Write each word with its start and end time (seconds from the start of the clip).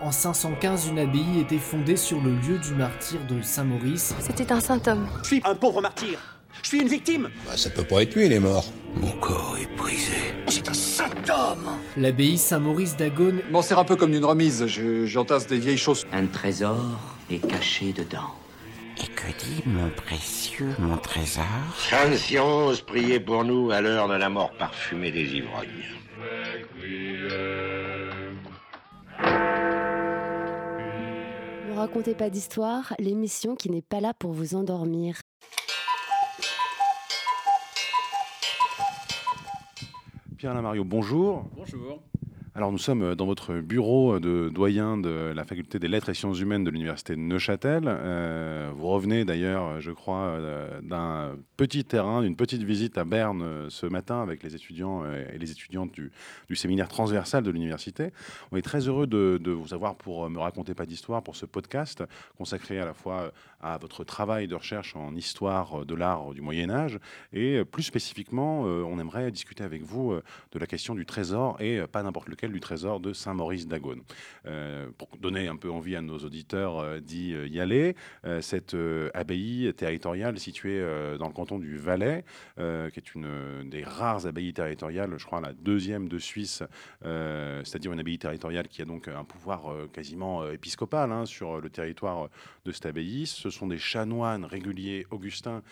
En 0.00 0.12
515, 0.12 0.88
une 0.88 0.98
abbaye 0.98 1.40
était 1.40 1.58
fondée 1.58 1.96
sur 1.96 2.20
le 2.20 2.30
lieu 2.30 2.58
du 2.58 2.74
martyr 2.74 3.18
de 3.28 3.42
Saint-Maurice. 3.42 4.14
C'était 4.20 4.52
un 4.52 4.60
saint 4.60 4.80
homme. 4.86 5.08
Je 5.22 5.26
suis 5.26 5.42
un 5.44 5.54
pauvre 5.54 5.80
martyr. 5.80 6.18
Je 6.62 6.68
suis 6.68 6.80
une 6.80 6.88
victime. 6.88 7.28
Bah, 7.46 7.56
ça 7.56 7.70
peut 7.70 7.82
pas 7.84 8.02
être 8.02 8.14
lui, 8.14 8.26
il 8.26 8.32
est 8.32 8.40
mort. 8.40 8.64
Mon 8.94 9.10
corps 9.12 9.56
est 9.60 9.76
brisé. 9.76 10.12
C'est 10.48 10.68
un 10.68 10.74
saint 10.74 11.10
homme. 11.28 11.68
L'abbaye 11.96 12.38
Saint-Maurice 12.38 12.96
d'Agone 12.96 13.40
M'en 13.50 13.62
sert 13.62 13.78
un 13.78 13.84
peu 13.84 13.96
comme 13.96 14.14
une 14.14 14.24
remise. 14.24 14.66
Je- 14.66 15.06
J'entasse 15.06 15.46
des 15.46 15.58
vieilles 15.58 15.76
choses. 15.76 16.06
Un 16.12 16.26
trésor 16.26 16.76
est 17.30 17.44
caché 17.46 17.92
dedans. 17.92 18.32
Et 18.98 19.08
que 19.08 19.28
dit 19.38 19.62
mon 19.66 19.90
précieux, 19.90 20.74
mon 20.78 20.96
trésor 20.96 21.44
Sainte 21.76 22.14
Science, 22.14 22.80
priez 22.80 23.20
pour 23.20 23.44
nous 23.44 23.70
à 23.70 23.80
l'heure 23.80 24.08
de 24.08 24.14
la 24.14 24.28
mort 24.28 24.52
parfumée 24.56 25.10
des 25.10 25.34
ivrognes. 25.34 25.84
Ne 31.68 31.74
racontez 31.74 32.14
pas 32.14 32.30
d'histoire, 32.30 32.94
l'émission 32.98 33.54
qui 33.54 33.70
n'est 33.70 33.82
pas 33.82 34.00
là 34.00 34.14
pour 34.14 34.32
vous 34.32 34.54
endormir. 34.54 35.20
Pierre 40.38 40.54
Lamario, 40.54 40.84
bonjour. 40.84 41.44
Bonjour. 41.54 42.02
Alors 42.56 42.72
nous 42.72 42.78
sommes 42.78 43.14
dans 43.14 43.26
votre 43.26 43.52
bureau 43.56 44.18
de 44.18 44.48
doyen 44.48 44.96
de 44.96 45.34
la 45.36 45.44
faculté 45.44 45.78
des 45.78 45.88
lettres 45.88 46.08
et 46.08 46.14
sciences 46.14 46.40
humaines 46.40 46.64
de 46.64 46.70
l'université 46.70 47.14
de 47.14 47.20
Neuchâtel. 47.20 47.82
Euh, 47.86 48.70
vous 48.74 48.86
revenez 48.86 49.26
d'ailleurs, 49.26 49.78
je 49.78 49.90
crois, 49.90 50.28
euh, 50.28 50.80
d'un 50.80 51.36
petit 51.58 51.84
terrain, 51.84 52.22
d'une 52.22 52.34
petite 52.34 52.62
visite 52.62 52.96
à 52.96 53.04
Berne 53.04 53.42
euh, 53.42 53.66
ce 53.68 53.84
matin 53.84 54.22
avec 54.22 54.42
les 54.42 54.54
étudiants 54.54 55.02
euh, 55.04 55.26
et 55.34 55.36
les 55.36 55.50
étudiantes 55.50 55.92
du, 55.92 56.10
séminaire 56.56 56.88
transversal 56.88 57.44
de 57.44 57.50
l'université. 57.50 58.10
On 58.52 58.56
est 58.56 58.62
très 58.62 58.88
heureux 58.88 59.06
de, 59.06 59.50
vous 59.50 59.74
avoir 59.74 59.94
pour 59.94 60.24
euh, 60.24 60.30
me 60.30 60.38
raconter 60.38 60.72
pas 60.72 60.86
d'histoire 60.86 61.22
pour 61.22 61.36
ce 61.36 61.44
podcast 61.44 62.04
consacré 62.38 62.78
à 62.80 62.86
la 62.86 62.94
fois 62.94 63.32
à 63.60 63.78
votre 63.78 64.04
travail 64.04 64.46
de 64.46 64.54
recherche 64.54 64.94
en 64.96 65.14
histoire 65.14 65.84
de 65.84 65.94
l'art 65.94 66.32
du 66.34 66.40
Moyen 66.40 66.70
Âge 66.70 66.98
et 67.32 67.56
euh, 67.56 67.64
plus 67.64 67.82
spécifiquement, 67.82 68.64
euh, 68.66 68.82
on 68.82 68.98
aimerait 68.98 69.30
discuter 69.30 69.64
avec 69.64 69.82
vous 69.82 70.12
euh, 70.12 70.22
de 70.52 70.58
la 70.58 70.66
question 70.66 70.94
du 70.94 71.06
trésor 71.06 71.60
et 71.60 71.78
euh, 71.78 71.86
pas 71.86 72.02
n'importe 72.02 72.28
lequel 72.28 72.45
du 72.52 72.60
trésor 72.60 73.00
de 73.00 73.12
Saint-Maurice 73.12 73.66
d'Agone. 73.66 74.02
Euh, 74.46 74.88
pour 74.98 75.08
donner 75.18 75.48
un 75.48 75.56
peu 75.56 75.70
envie 75.70 75.96
à 75.96 76.02
nos 76.02 76.18
auditeurs 76.18 76.78
euh, 76.78 77.00
d'y 77.00 77.34
euh, 77.34 77.62
aller, 77.62 77.96
cette 78.40 78.76
abbaye 79.14 79.72
territoriale 79.74 80.38
située 80.38 80.80
dans 81.18 81.26
le 81.26 81.32
canton 81.32 81.58
du 81.58 81.78
Valais, 81.78 82.24
qui 82.56 82.62
est 82.62 83.14
une 83.14 83.68
des 83.70 83.82
rares 83.82 84.26
abbayes 84.26 84.52
territoriales, 84.52 85.14
je 85.16 85.24
crois 85.24 85.40
la 85.40 85.52
deuxième 85.52 86.08
de 86.08 86.18
Suisse, 86.18 86.62
c'est-à-dire 87.00 87.92
une 87.92 88.00
abbaye 88.00 88.18
territoriale 88.18 88.68
qui 88.68 88.82
a 88.82 88.84
donc 88.84 89.08
un 89.08 89.24
pouvoir 89.24 89.74
quasiment 89.92 90.46
épiscopal 90.50 91.12
hein, 91.12 91.24
sur 91.24 91.60
le 91.60 91.70
territoire 91.70 92.28
de 92.64 92.72
cette 92.72 92.86
abbaye. 92.86 93.26
Ce 93.26 93.48
sont 93.48 93.68
des 93.68 93.78
chanoines 93.78 94.44
réguliers 94.44 95.06
augustins 95.10 95.62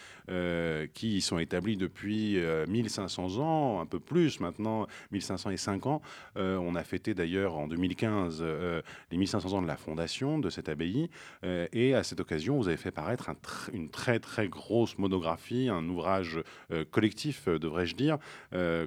qui 0.95 1.17
y 1.17 1.21
sont 1.21 1.39
établis 1.39 1.77
depuis 1.77 2.39
euh, 2.39 2.67
1500 2.67 3.39
ans, 3.39 3.81
un 3.81 3.87
peu 3.87 4.01
plus 4.01 4.41
maintenant, 4.41 4.87
1505 5.13 5.87
ans. 5.87 6.03
Euh, 6.37 6.57
on 6.65 6.75
a 6.75 6.85
fêté 6.85 7.15
d'ailleurs 7.15 7.57
en 7.57 7.69
2015 7.69 8.39
euh, 8.41 8.83
les 9.11 9.19
1500 9.19 9.53
ans 9.53 9.63
de 9.63 9.67
la 9.67 9.77
fondation 9.77 10.39
de 10.39 10.51
cette 10.51 10.69
abbaye. 10.69 11.11
Euh, 11.45 11.67
et 11.73 11.95
à 11.95 12.03
cette 12.03 12.21
occasion, 12.21 12.57
vous 12.57 12.69
avez 12.69 12.77
fait 12.77 12.91
paraître 12.91 13.29
un 13.29 13.35
tr- 13.35 13.71
une 13.73 13.89
très 13.89 14.19
très 14.19 14.49
grosse 14.49 14.99
monographie, 14.99 15.69
un 15.69 15.89
ouvrage 15.89 16.41
euh, 16.71 16.85
collectif, 16.91 17.49
devrais-je 17.49 17.95
dire, 17.95 18.19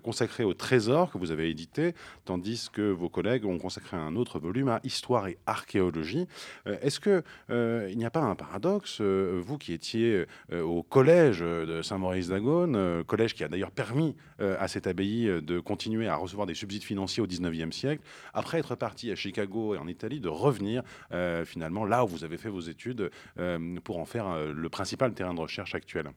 consacré 0.03 0.43
au 0.43 0.53
trésor 0.53 1.11
que 1.11 1.17
vous 1.17 1.31
avez 1.31 1.49
édité, 1.49 1.93
tandis 2.25 2.69
que 2.71 2.81
vos 2.81 3.09
collègues 3.09 3.45
ont 3.45 3.57
consacré 3.57 3.97
un 3.97 4.15
autre 4.15 4.39
volume 4.39 4.69
à 4.69 4.79
histoire 4.83 5.27
et 5.27 5.37
archéologie. 5.45 6.27
Est-ce 6.65 6.99
que 6.99 7.23
il 7.49 7.97
n'y 7.97 8.05
a 8.05 8.09
pas 8.09 8.21
un 8.21 8.35
paradoxe, 8.35 9.01
vous 9.01 9.57
qui 9.57 9.73
étiez 9.73 10.25
au 10.51 10.83
collège 10.83 11.39
de 11.39 11.81
Saint-Maurice 11.81 12.29
d'Agone, 12.29 13.03
collège 13.05 13.33
qui 13.33 13.43
a 13.43 13.47
d'ailleurs 13.47 13.71
permis 13.71 14.15
à 14.39 14.67
cette 14.67 14.87
abbaye 14.87 15.41
de 15.41 15.59
continuer 15.59 16.07
à 16.07 16.15
recevoir 16.15 16.47
des 16.47 16.55
subsides 16.55 16.83
financiers 16.83 17.21
au 17.21 17.27
19e 17.27 17.66
siècle, 17.71 18.03
après 18.33 18.59
être 18.59 18.75
parti 18.75 19.11
à 19.11 19.15
Chicago 19.15 19.75
et 19.75 19.77
en 19.77 19.87
Italie, 19.87 20.19
de 20.19 20.29
revenir 20.29 20.83
euh, 21.11 21.45
finalement 21.45 21.85
là 21.85 22.03
où 22.03 22.07
vous 22.07 22.23
avez 22.23 22.37
fait 22.37 22.49
vos 22.49 22.61
études 22.61 23.09
euh, 23.39 23.79
pour 23.81 23.99
en 23.99 24.05
faire 24.05 24.27
euh, 24.27 24.53
le 24.53 24.69
principal 24.69 25.13
terrain 25.13 25.33
de 25.33 25.39
recherche 25.39 25.75
actuel 25.75 26.11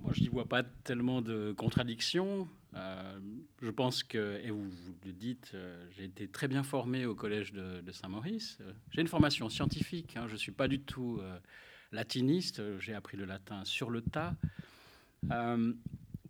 Moi, 0.00 0.12
je 0.14 0.22
n'y 0.22 0.28
vois 0.28 0.46
pas 0.46 0.62
tellement 0.62 1.22
de 1.22 1.52
contradictions. 1.56 2.48
Je 3.60 3.70
pense 3.70 4.04
que, 4.04 4.40
et 4.44 4.50
vous, 4.52 4.70
le 5.04 5.12
dites, 5.12 5.56
j'ai 5.96 6.04
été 6.04 6.28
très 6.28 6.46
bien 6.46 6.62
formé 6.62 7.06
au 7.06 7.14
collège 7.16 7.52
de, 7.52 7.90
Saint-Maurice. 7.90 8.58
J'ai 8.92 9.00
une 9.00 9.08
formation 9.08 9.48
scientifique, 9.48 10.16
hein, 10.16 10.26
je 10.28 10.34
ne 10.34 10.38
suis 10.38 10.52
pas 10.52 10.68
du 10.68 10.78
tout 10.78 11.20
latiniste, 11.90 12.62
j'ai 12.78 12.94
appris 12.94 13.16
le 13.16 13.24
latin 13.24 13.64
sur 13.64 13.90
le 13.90 14.00
tas. 14.00 14.36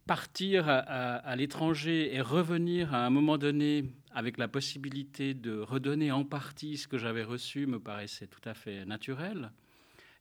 Partir 0.09 0.71
à, 0.71 1.37
l'étranger 1.37 2.15
et 2.15 2.23
revenir 2.23 2.95
à 2.95 3.05
un 3.05 3.11
moment 3.11 3.37
donné 3.37 3.85
avec 4.11 4.39
la 4.39 4.49
possibilité 4.49 5.35
de 5.35 5.59
redonner 5.59 6.11
en 6.11 6.25
partie 6.25 6.79
ce 6.79 6.89
que 6.89 6.97
j'avais 6.97 7.23
reçu 7.23 7.67
me 7.67 7.79
paraissait 7.79 8.27
tout 8.27 8.41
à 8.47 8.55
fait 8.55 8.87
naturel. 8.87 9.53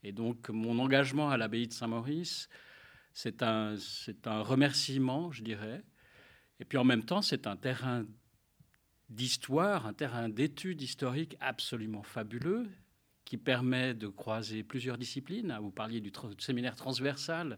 Et 0.03 0.11
donc 0.11 0.49
mon 0.49 0.77
engagement 0.79 1.29
à 1.29 1.37
l'abbaye 1.37 1.67
de 1.67 1.71
Saint-Maurice, 1.71 2.49
c'est 3.13 3.41
un, 3.41 3.77
c'est 3.77 4.27
un 4.27 4.41
remerciement, 4.41 5.31
je 5.31 5.41
dirais. 5.41 5.81
Et 6.59 6.65
puis 6.65 6.77
en 6.77 6.83
même 6.83 7.05
temps, 7.05 7.21
c'est 7.21 7.47
un 7.47 7.55
terrain 7.55 8.05
d'histoire, 9.07 9.87
un 9.87 9.93
terrain 9.93 10.27
d'études 10.27 10.81
historiques 10.81 11.37
absolument 11.39 12.03
fabuleux 12.03 12.67
qui 13.23 13.37
permet 13.37 13.93
de 13.93 14.09
croiser 14.09 14.63
plusieurs 14.63 14.97
disciplines. 14.97 15.57
Vous 15.61 15.71
parliez 15.71 16.01
du 16.01 16.11
séminaire 16.39 16.75
transversal. 16.75 17.57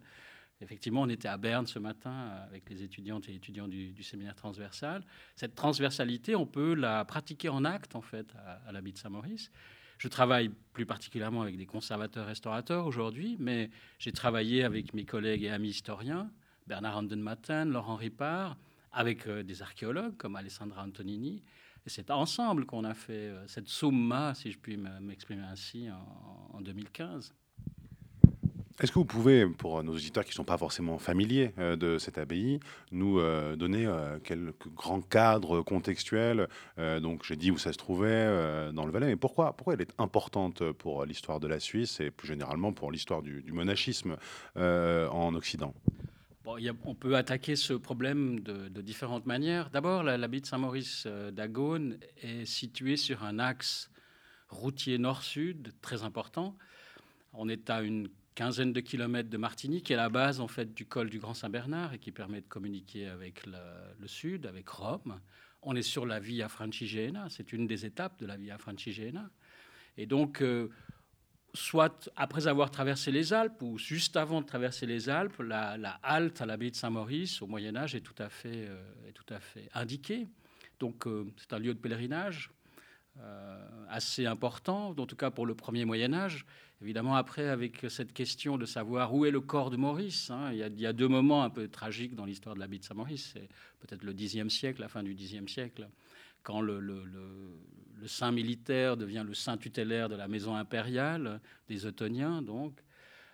Effectivement, 0.61 1.03
on 1.03 1.09
était 1.09 1.27
à 1.29 1.37
Berne 1.37 1.65
ce 1.65 1.79
matin 1.79 2.31
avec 2.47 2.69
les 2.69 2.83
étudiantes 2.83 3.29
et 3.29 3.35
étudiants 3.35 3.67
du, 3.67 4.03
séminaire 4.03 4.35
transversal. 4.35 5.05
Cette 5.35 5.55
transversalité, 5.55 6.35
on 6.35 6.45
peut 6.45 6.73
la 6.73 7.05
pratiquer 7.05 7.47
en 7.49 7.63
acte, 7.63 7.95
en 7.95 8.01
fait, 8.01 8.27
à, 8.35 8.67
à 8.67 8.71
l'abbaye 8.71 8.91
de 8.91 8.97
Saint-Maurice. 8.97 9.51
Je 9.97 10.07
travaille 10.07 10.49
plus 10.73 10.85
particulièrement 10.85 11.41
avec 11.41 11.57
des 11.57 11.65
conservateurs 11.65 12.25
restaurateurs 12.25 12.85
aujourd'hui, 12.85 13.37
mais 13.39 13.69
j'ai 13.99 14.11
travaillé 14.11 14.63
avec 14.63 14.93
mes 14.93 15.05
collègues 15.05 15.43
et 15.43 15.49
amis 15.49 15.69
historiens, 15.69 16.31
Bernard 16.67 16.97
Andenmatten, 16.97 17.69
Laurent 17.69 17.95
Ripard, 17.95 18.57
avec 18.91 19.27
euh, 19.27 19.43
des 19.43 19.61
archéologues 19.61 20.17
comme 20.17 20.35
Alessandra 20.35 20.83
Antonini. 20.83 21.43
Et 21.85 21.89
c'est 21.89 22.11
ensemble 22.11 22.65
qu'on 22.65 22.83
a 22.83 22.93
fait 22.93 23.29
euh, 23.29 23.47
cette 23.47 23.67
summa, 23.67 24.33
si 24.35 24.51
je 24.51 24.57
puis 24.57 24.77
m'exprimer 24.77 25.43
ainsi, 25.43 25.87
en 26.53 26.61
2015. 26.61 27.33
Est-ce 28.81 28.93
que 28.93 28.99
vous 28.99 29.05
pouvez, 29.05 29.45
pour 29.45 29.83
nos 29.83 29.93
auditeurs 29.93 30.23
qui 30.23 30.29
ne 30.29 30.35
sont 30.35 30.45
pas 30.45 30.57
forcément 30.57 30.97
familiers 30.99 31.51
euh, 31.57 31.75
de 31.75 31.97
cette 31.97 32.17
abbaye, 32.17 32.61
nous 32.93 33.19
euh, 33.19 33.57
donner 33.57 33.85
euh, 33.85 34.19
quelques 34.19 34.69
grands 34.73 35.01
cadres 35.01 35.61
contextuels 35.61 36.47
Euh, 36.77 37.01
Donc, 37.01 37.25
j'ai 37.25 37.35
dit 37.35 37.51
où 37.51 37.57
ça 37.57 37.73
se 37.73 37.77
trouvait 37.77 38.07
euh, 38.09 38.71
dans 38.71 38.85
le 38.85 38.91
Valais, 38.93 39.07
mais 39.07 39.17
pourquoi, 39.17 39.51
pourquoi 39.51 39.73
elle 39.73 39.81
est 39.81 39.93
importante 39.97 40.71
pour 40.71 41.03
l'histoire 41.05 41.41
de 41.41 41.47
la 41.47 41.59
Suisse 41.59 41.99
et 41.99 42.09
plus 42.09 42.27
généralement 42.27 42.71
pour 42.71 42.89
l'histoire 42.91 43.21
du, 43.21 43.43
monachisme 43.51 44.15
euh, 44.55 45.09
en 45.09 45.35
Occident? 45.35 45.73
On 46.85 46.95
peut 46.95 47.15
attaquer 47.15 47.55
ce 47.55 47.73
problème 47.73 48.39
de, 48.39 48.69
de 48.69 48.81
différentes 48.81 49.25
manières. 49.25 49.69
D'abord, 49.69 50.03
la- 50.03 50.17
l'abbaye 50.17 50.41
de 50.41 50.45
Saint-Maurice 50.47 51.03
euh, 51.05 51.31
d'Agone 51.31 51.97
est 52.23 52.45
située 52.45 52.97
sur 52.97 53.23
un 53.23 53.39
axe 53.39 53.91
routier 54.47 54.97
nord-sud 54.97 55.73
très 55.81 56.03
important. 56.03 56.55
On 57.33 57.49
est 57.49 57.69
à 57.69 57.81
une 57.83 58.09
quinzaine 58.39 58.71
de 58.71 58.79
kilomètres 58.79 59.29
de 59.29 59.35
Martigny, 59.35 59.81
qui 59.81 59.91
est 59.91 59.97
la 59.97 60.07
base 60.07 60.39
en 60.39 60.47
fait 60.47 60.73
du 60.73 60.85
col 60.85 61.09
du 61.09 61.19
Grand 61.19 61.33
Saint-Bernard 61.33 61.95
et 61.95 61.99
qui 61.99 62.13
permet 62.13 62.39
de 62.39 62.47
communiquer 62.47 63.05
avec 63.07 63.45
le, 63.45 64.07
sud, 64.07 64.45
avec 64.45 64.69
Rome. 64.69 65.19
On 65.61 65.75
est 65.75 65.81
sur 65.81 66.05
la 66.05 66.21
Via 66.21 66.47
Francigena, 66.47 67.27
c'est 67.29 67.51
une 67.51 67.67
des 67.67 67.85
étapes 67.85 68.17
de 68.17 68.25
la 68.25 68.37
Via 68.37 68.57
Francigena. 68.57 69.29
Et 69.97 70.05
donc, 70.05 70.41
euh, 70.41 70.69
soit 71.53 72.09
après 72.15 72.47
avoir 72.47 72.71
traversé 72.71 73.11
les 73.11 73.33
Alpes 73.33 73.61
ou 73.61 73.77
juste 73.77 74.15
avant 74.15 74.39
de 74.39 74.45
traverser 74.45 74.85
les 74.85 75.09
Alpes, 75.09 75.41
la, 75.41 75.99
halte 76.01 76.39
à 76.39 76.45
l'abbaye 76.45 76.71
de 76.71 76.77
Saint-Maurice 76.77 77.41
au 77.41 77.47
Moyen 77.47 77.75
Âge 77.75 77.93
est 77.93 77.99
tout 77.99 78.23
à 78.23 78.29
fait, 78.29 78.67
euh, 78.69 79.09
est 79.09 79.11
tout 79.11 79.33
à 79.33 79.41
fait 79.41 79.67
indiquée. 79.73 80.29
Donc 80.79 81.07
euh, 81.07 81.25
c'est 81.35 81.51
un 81.51 81.59
lieu 81.59 81.73
de 81.73 81.79
pèlerinage 81.79 82.51
assez 83.89 84.25
important, 84.25 84.89
en 84.97 85.05
tout 85.05 85.15
cas 85.15 85.31
pour 85.31 85.45
le 85.45 85.55
premier 85.55 85.85
Moyen 85.85 86.13
Âge. 86.13 86.45
Évidemment, 86.81 87.15
après, 87.15 87.49
avec 87.49 87.85
cette 87.89 88.13
question 88.13 88.57
de 88.57 88.65
savoir 88.65 89.13
où 89.13 89.25
est 89.25 89.31
le 89.31 89.41
corps 89.41 89.69
de 89.69 89.75
Maurice, 89.75 90.29
hein, 90.29 90.51
il, 90.53 90.79
y 90.79 90.85
a, 90.85 90.93
deux 90.93 91.09
moments 91.09 91.43
un 91.43 91.49
peu 91.49 91.67
tragiques 91.67 92.15
dans 92.15 92.23
l'histoire 92.23 92.55
de 92.55 92.59
l'abbaye 92.59 92.79
de 92.79 92.85
Saint-Maurice. 92.85 93.31
C'est 93.33 93.49
peut-être 93.79 94.03
le 94.03 94.13
Xe 94.13 94.47
siècle, 94.47 94.79
la 94.79 94.87
fin 94.87 95.03
du 95.03 95.13
Xe 95.13 95.45
siècle, 95.47 95.89
quand 96.41 96.61
le, 96.61 96.79
le 96.79 98.07
saint 98.07 98.31
militaire 98.31 98.95
devient 98.95 99.25
le 99.27 99.33
saint 99.33 99.57
tutélaire 99.57 100.07
de 100.07 100.15
la 100.15 100.27
maison 100.27 100.55
impériale 100.55 101.41
des 101.67 101.85
Ottoniens, 101.85 102.41
donc. 102.41 102.73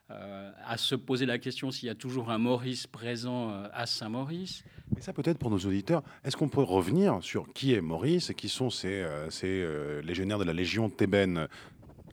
À 0.09 0.77
se 0.77 0.95
poser 0.95 1.25
la 1.25 1.39
question 1.39 1.71
s'il 1.71 1.87
y 1.87 1.89
a 1.89 1.95
toujours 1.95 2.29
un 2.29 2.37
Maurice 2.37 2.87
présent 2.87 3.49
à 3.73 3.85
Saint-Maurice. 3.85 4.63
Mais 4.93 5.01
ça 5.01 5.13
peut-être 5.13 5.39
pour 5.39 5.49
nos 5.49 5.57
auditeurs, 5.57 6.03
est-ce 6.23 6.37
qu'on 6.37 6.49
peut 6.49 6.61
revenir 6.61 7.23
sur 7.23 7.51
qui 7.53 7.73
est 7.73 7.81
Maurice 7.81 8.29
et 8.29 8.35
qui 8.35 8.49
sont 8.49 8.69
ces, 8.69 9.05
ces 9.29 9.67
légionnaires 10.03 10.37
de 10.37 10.43
la 10.43 10.53
Légion 10.53 10.89
thébaine? 10.89 11.47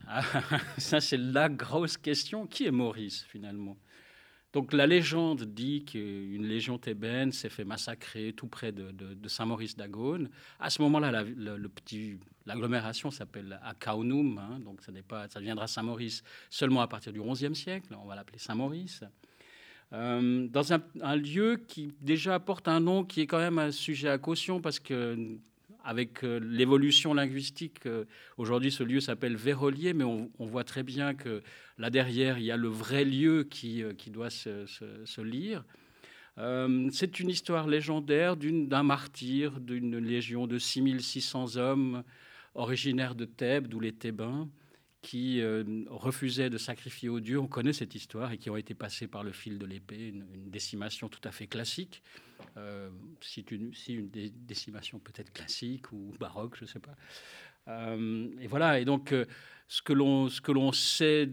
Ah, 0.08 0.22
Ça 0.78 1.00
c'est 1.00 1.18
la 1.18 1.48
grosse 1.48 1.96
question. 1.96 2.46
Qui 2.46 2.66
est 2.66 2.70
Maurice 2.70 3.24
finalement? 3.28 3.76
Donc 4.52 4.74
la 4.74 4.86
légende 4.86 5.44
dit 5.44 5.84
qu'une 5.84 6.46
légion 6.46 6.76
thébaine 6.78 7.32
s'est 7.32 7.48
fait 7.48 7.64
massacrer 7.64 8.34
tout 8.34 8.48
près 8.48 8.70
de, 8.70 9.16
Saint-Maurice 9.26 9.76
d'Agone. 9.76 10.28
À 10.60 10.68
ce 10.68 10.82
moment-là, 10.82 11.24
petit, 11.74 12.18
l'agglomération 12.44 13.10
s'appelle 13.10 13.58
Akaunum, 13.64 14.38
hein, 14.38 14.58
donc 14.60 14.82
ça, 14.82 14.92
n'est 14.92 15.02
pas, 15.02 15.26
ça 15.28 15.40
deviendra 15.40 15.66
Saint-Maurice 15.66 16.22
seulement 16.50 16.82
à 16.82 16.88
partir 16.88 17.12
du 17.12 17.22
XIe 17.22 17.54
siècle. 17.54 17.96
On 17.98 18.06
va 18.06 18.14
l'appeler 18.14 18.38
Saint-Maurice. 18.38 19.04
Euh, 19.94 20.48
dans 20.48 20.72
un, 20.72 21.16
lieu 21.16 21.56
qui 21.68 21.92
déjà 22.00 22.38
porte 22.38 22.68
un 22.68 22.80
nom 22.80 23.04
qui 23.04 23.22
est 23.22 23.26
quand 23.26 23.38
même 23.38 23.58
un 23.58 23.70
sujet 23.70 24.08
à 24.08 24.18
caution 24.18 24.60
parce 24.60 24.78
que 24.78 25.38
avec 25.84 26.24
euh, 26.24 26.38
l'évolution 26.42 27.14
linguistique, 27.14 27.86
euh, 27.86 28.04
aujourd'hui 28.36 28.70
ce 28.70 28.82
lieu 28.82 29.00
s'appelle 29.00 29.36
Vérolier, 29.36 29.94
mais 29.94 30.04
on, 30.04 30.30
voit 30.38 30.64
très 30.64 30.82
bien 30.82 31.14
que 31.14 31.42
là 31.78 31.90
derrière, 31.90 32.38
il 32.38 32.44
y 32.44 32.50
a 32.50 32.56
le 32.56 32.68
vrai 32.68 33.04
lieu 33.04 33.44
qui, 33.44 33.82
euh, 33.82 33.92
qui 33.94 34.10
doit 34.10 34.30
se, 34.30 35.20
lire. 35.20 35.64
c'est 36.90 37.20
une 37.20 37.30
histoire 37.30 37.66
légendaire 37.66 38.36
d'un 38.36 38.82
martyr 38.82 39.60
d'une 39.60 39.98
légion 39.98 40.46
de 40.46 40.58
6600 40.58 41.56
hommes 41.56 42.02
originaires 42.54 43.14
de 43.14 43.24
Thèbes, 43.24 43.66
d'où 43.66 43.80
les 43.80 43.92
Thébains, 43.92 44.48
qui 45.02 45.40
euh, 45.40 45.64
refusaient 45.90 46.48
de 46.48 46.58
sacrifier 46.58 47.08
aux 47.08 47.20
dieux. 47.20 47.38
On 47.38 47.48
connaît 47.48 47.72
cette 47.72 47.94
histoire 47.94 48.30
et 48.32 48.38
qui 48.38 48.48
ont 48.50 48.56
été 48.56 48.72
passés 48.72 49.08
par 49.08 49.24
le 49.24 49.32
fil 49.32 49.58
de 49.58 49.66
l'épée, 49.66 50.08
une, 50.08 50.24
décimation 50.48 51.08
tout 51.08 51.20
à 51.24 51.32
fait 51.32 51.48
classique. 51.48 52.02
Euh, 52.56 52.88
si, 53.20 53.40
une, 53.50 53.72
décimation 54.46 55.00
peut-être 55.00 55.32
classique 55.32 55.92
ou 55.92 56.12
baroque, 56.20 56.56
je 56.56 56.64
ne 56.64 56.68
sais 56.68 56.78
pas. 56.78 56.94
Euh, 57.68 58.28
et 58.40 58.46
voilà, 58.46 58.78
et 58.80 58.84
donc 58.84 59.14
ce 59.68 59.82
que 59.82 59.92
l'on 59.92 60.72
sait 60.72 61.30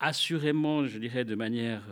assurément, 0.00 0.86
je 0.86 0.98
dirais 0.98 1.24
de 1.24 1.34
manière 1.34 1.84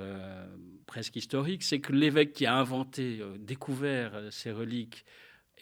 presque 0.87 1.17
historique, 1.17 1.63
c'est 1.63 1.81
que 1.81 1.93
l'évêque 1.93 2.33
qui 2.33 2.47
a 2.47 2.57
inventé, 2.57 3.21
découvert 3.39 4.29
ces 4.31 4.51
reliques, 4.51 5.05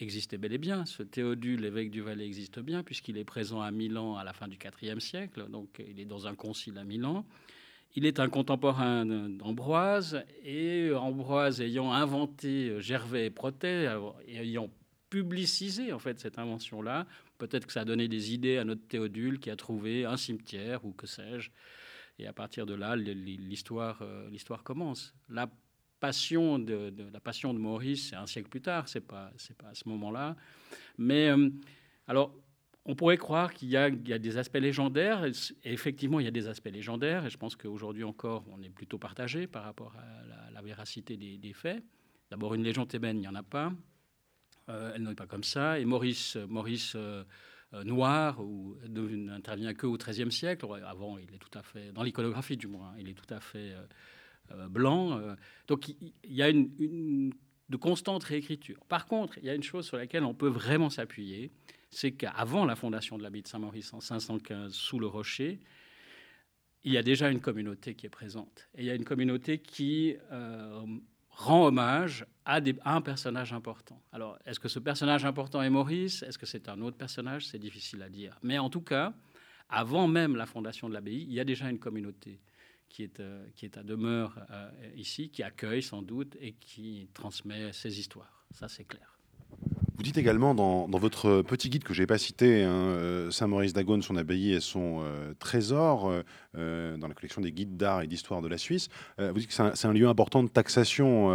existait 0.01 0.39
bel 0.39 0.53
et 0.53 0.59
bien. 0.59 0.87
Ce 0.87 1.03
Théodule, 1.03 1.61
l'évêque 1.61 1.91
du 1.91 2.01
Valais, 2.01 2.27
existe 2.27 2.61
bien, 2.61 2.83
puisqu'il 2.83 3.19
est 3.19 3.25
présent 3.25 3.61
à 3.61 3.71
Milan 3.71 4.17
à 4.17 4.25
la 4.25 4.33
fin 4.33 4.49
du 4.49 4.59
IVe 4.83 4.99
siècle, 4.99 5.49
donc 5.49 5.83
il 5.87 6.01
est 6.01 6.05
dans 6.05 6.27
un 6.27 6.35
concile 6.35 6.79
à 6.79 6.85
Milan. 6.85 7.25
Il 7.97 8.07
est 8.07 8.19
un 8.19 8.29
contemporain 8.29 9.07
d'Ambroise, 9.07 10.25
et 10.43 10.93
Ambroise 10.93 11.61
ayant 11.61 11.93
inventé 11.93 12.81
Gervais 12.81 13.27
et 13.27 13.31
Protet, 13.31 13.89
ayant 14.29 14.69
publicisé 15.11 15.93
en 15.93 16.01
fait 16.01 16.19
cette 16.19 16.41
invention-là, 16.41 17.07
peut-être 17.39 17.67
que 17.67 17.73
ça 17.73 17.83
a 17.83 17.85
donné 17.85 18.09
des 18.09 18.35
idées 18.35 18.59
à 18.59 18.65
notre 18.65 18.85
Théodule 18.89 19.39
qui 19.39 19.49
a 19.49 19.55
trouvé 19.55 20.05
un 20.05 20.17
cimetière 20.17 20.85
ou 20.85 20.93
que 20.93 21.07
sais-je. 21.07 21.51
Et 22.19 22.27
à 22.27 22.33
partir 22.33 22.67
de 22.67 22.75
là, 22.75 22.97
l'histoire, 22.97 24.03
euh, 24.03 24.29
l'histoire 24.31 24.63
commence. 24.63 25.15
Là, 25.29 25.49
la 26.07 27.21
passion 27.21 27.55
de 27.55 27.59
Maurice, 27.59 28.11
c'est 28.11 28.17
un 28.17 28.27
siècle 28.27 28.49
plus 28.49 28.61
tard, 28.61 28.89
c'est 28.89 29.01
pas 29.01 29.31
pas 29.59 29.69
à 29.69 29.75
ce 29.75 29.89
moment-là. 29.89 30.37
Mais 30.99 31.29
euh, 31.29 31.51
alors, 32.07 32.35
on 32.87 32.95
pourrait 32.95 33.17
croire 33.17 33.55
qu'il 33.55 33.69
y, 33.71 33.77
a 33.77 33.91
des 33.91 34.37
aspects 34.37 34.59
légendaires. 34.59 35.25
Et 35.25 35.33
effectivement, 35.73 36.21
il 36.21 36.25
y 36.25 36.29
a 36.29 36.33
des 36.33 36.49
aspects 36.49 36.71
légendaires. 36.71 37.25
Et 37.25 37.31
je 37.31 37.39
pense 37.39 37.57
qu'aujourd'hui 37.57 38.05
encore, 38.05 38.45
on 38.51 38.63
est 38.63 38.69
plutôt 38.69 38.99
partagé 38.99 39.47
par 39.47 39.65
rapport 39.65 39.95
à 39.97 40.51
la, 40.53 40.63
véracité 40.63 41.17
des, 41.17 41.53
faits. 41.53 41.83
D'abord, 42.31 42.55
une 42.55 42.63
légende 42.63 42.89
thébaine, 42.89 43.17
il 43.19 43.21
n'y 43.21 43.29
en 43.29 43.35
a 43.35 43.43
pas. 43.43 43.73
Euh, 44.69 44.93
elle 44.95 45.03
n'est 45.03 45.15
pas 45.15 45.27
comme 45.27 45.45
ça. 45.45 45.79
Et 45.79 45.85
Maurice, 45.85 46.37
euh, 46.37 47.25
noir, 47.85 48.41
ou 48.41 48.77
n'intervient 48.87 49.75
que 49.75 49.87
au 49.87 49.97
XIIIe 49.97 50.31
siècle. 50.31 50.67
Avant, 50.87 51.17
il 51.19 51.35
est 51.35 51.39
tout 51.39 51.59
à 51.59 51.63
fait, 51.63 51.91
dans 51.93 52.03
l'iconographie 52.03 52.57
du 52.57 52.67
moins, 52.67 52.95
il 52.99 53.09
est 53.09 53.15
tout 53.15 53.33
à 53.33 53.41
fait 53.41 53.75
blanc. 54.69 55.19
Euh. 55.19 55.35
donc 55.67 55.89
il 55.89 56.13
y 56.25 56.43
a 56.43 56.49
une, 56.49 57.33
de 57.69 57.77
constante 57.77 58.25
réécriture. 58.25 58.79
Par 58.89 59.07
contre, 59.07 59.39
il 59.39 59.45
y 59.45 59.51
a 59.51 59.55
une 59.55 59.63
chose 59.63 59.87
sur 59.87 59.97
laquelle 59.97 60.25
on 60.25 60.35
peut 60.35 60.49
vraiment 60.49 60.91
s'appuyer, 60.91 61.51
c'est 61.91 62.13
qu'avant 62.13 62.65
la 62.65 62.77
fondation 62.77 63.17
de 63.17 63.23
l'abbaye 63.23 63.43
de 63.43 63.49
Saint-Maurice 63.49 63.93
en 63.95 64.01
515 64.01 64.73
sous 64.73 64.99
le 64.99 65.07
rocher, 65.07 65.61
il 66.83 66.93
y 66.93 66.99
a 66.99 67.03
déjà 67.03 67.31
une 67.31 67.41
communauté 67.41 67.95
qui 67.95 68.07
est 68.07 68.11
présente. 68.11 68.69
Et 68.75 68.83
il 68.83 68.87
y 68.87 68.91
a 68.91 68.95
une 68.95 69.05
communauté 69.05 69.59
qui 69.59 70.17
euh, 70.33 70.85
rend 71.31 71.67
hommage 71.67 72.27
à, 72.45 72.61
un 72.85 73.01
personnage 73.01 73.53
important. 73.55 74.03
Alors, 74.13 74.39
est-ce 74.45 74.61
que 74.61 74.69
ce 74.69 74.79
personnage 74.79 75.25
important 75.25 75.63
est 75.63 75.71
Maurice? 75.71 76.23
Est-ce 76.23 76.37
que 76.37 76.47
c'est 76.47 76.69
un 76.69 76.81
autre 76.83 76.99
personnage? 76.99 77.47
C'est 77.47 77.59
difficile 77.59 78.03
à 78.03 78.11
dire. 78.11 78.39
Mais 78.43 78.59
en 78.59 78.69
tout 78.69 78.83
cas, 78.83 79.15
avant 79.71 80.07
même 80.07 80.37
la 80.37 80.45
fondation 80.45 80.89
de 80.89 80.95
l'abbaye, 80.95 81.23
il 81.23 81.33
y 81.33 81.41
a 81.41 81.45
déjà 81.45 81.71
une 81.71 81.79
communauté 81.79 82.39
qui 82.95 83.03
est, 83.03 83.19
euh, 83.19 83.45
qui 83.57 83.65
est 83.65 83.77
à 83.77 83.83
demeure 83.83 84.39
euh, 84.51 84.71
ici, 84.95 85.29
qui 85.29 85.43
accueille 85.43 85.83
sans 85.83 86.01
doute 86.01 86.37
et 86.41 86.53
qui 86.53 87.09
transmet 87.13 87.73
ses 87.73 87.99
histoires. 87.99 88.47
Ça, 88.53 88.69
c'est 88.69 88.85
clair. 88.85 89.14
Vous 89.97 90.03
dites 90.03 90.19
également 90.19 90.57
dans, 90.57 90.89
votre 90.99 91.43
petit 91.43 91.71
guide 91.71 91.85
que 91.85 91.95
je 91.95 92.01
n'ai 92.01 92.07
pas 92.09 92.19
cité, 92.19 92.65
hein, 92.65 92.73
euh, 92.73 93.31
Saint-Maurice 93.31 93.73
d'Agone, 93.73 94.03
son 94.03 94.17
abbaye 94.17 94.53
et 94.53 94.59
son 94.59 94.99
euh, 95.03 95.35
trésor, 95.39 96.11
euh, 96.57 96.97
dans 96.97 97.07
la 97.07 97.15
collection 97.15 97.41
des 97.41 97.53
guides 97.53 97.77
d'art 97.77 98.03
et 98.03 98.09
d'histoire 98.09 98.43
de 98.43 98.49
la 98.49 98.59
Suisse, 98.59 98.89
vous 99.19 99.33
dites 99.35 99.49
que 99.49 99.55
c'est 99.55 99.87
un, 99.87 99.93
lieu 99.93 100.09
important 100.09 100.43
de 100.43 100.49
taxation 100.49 101.29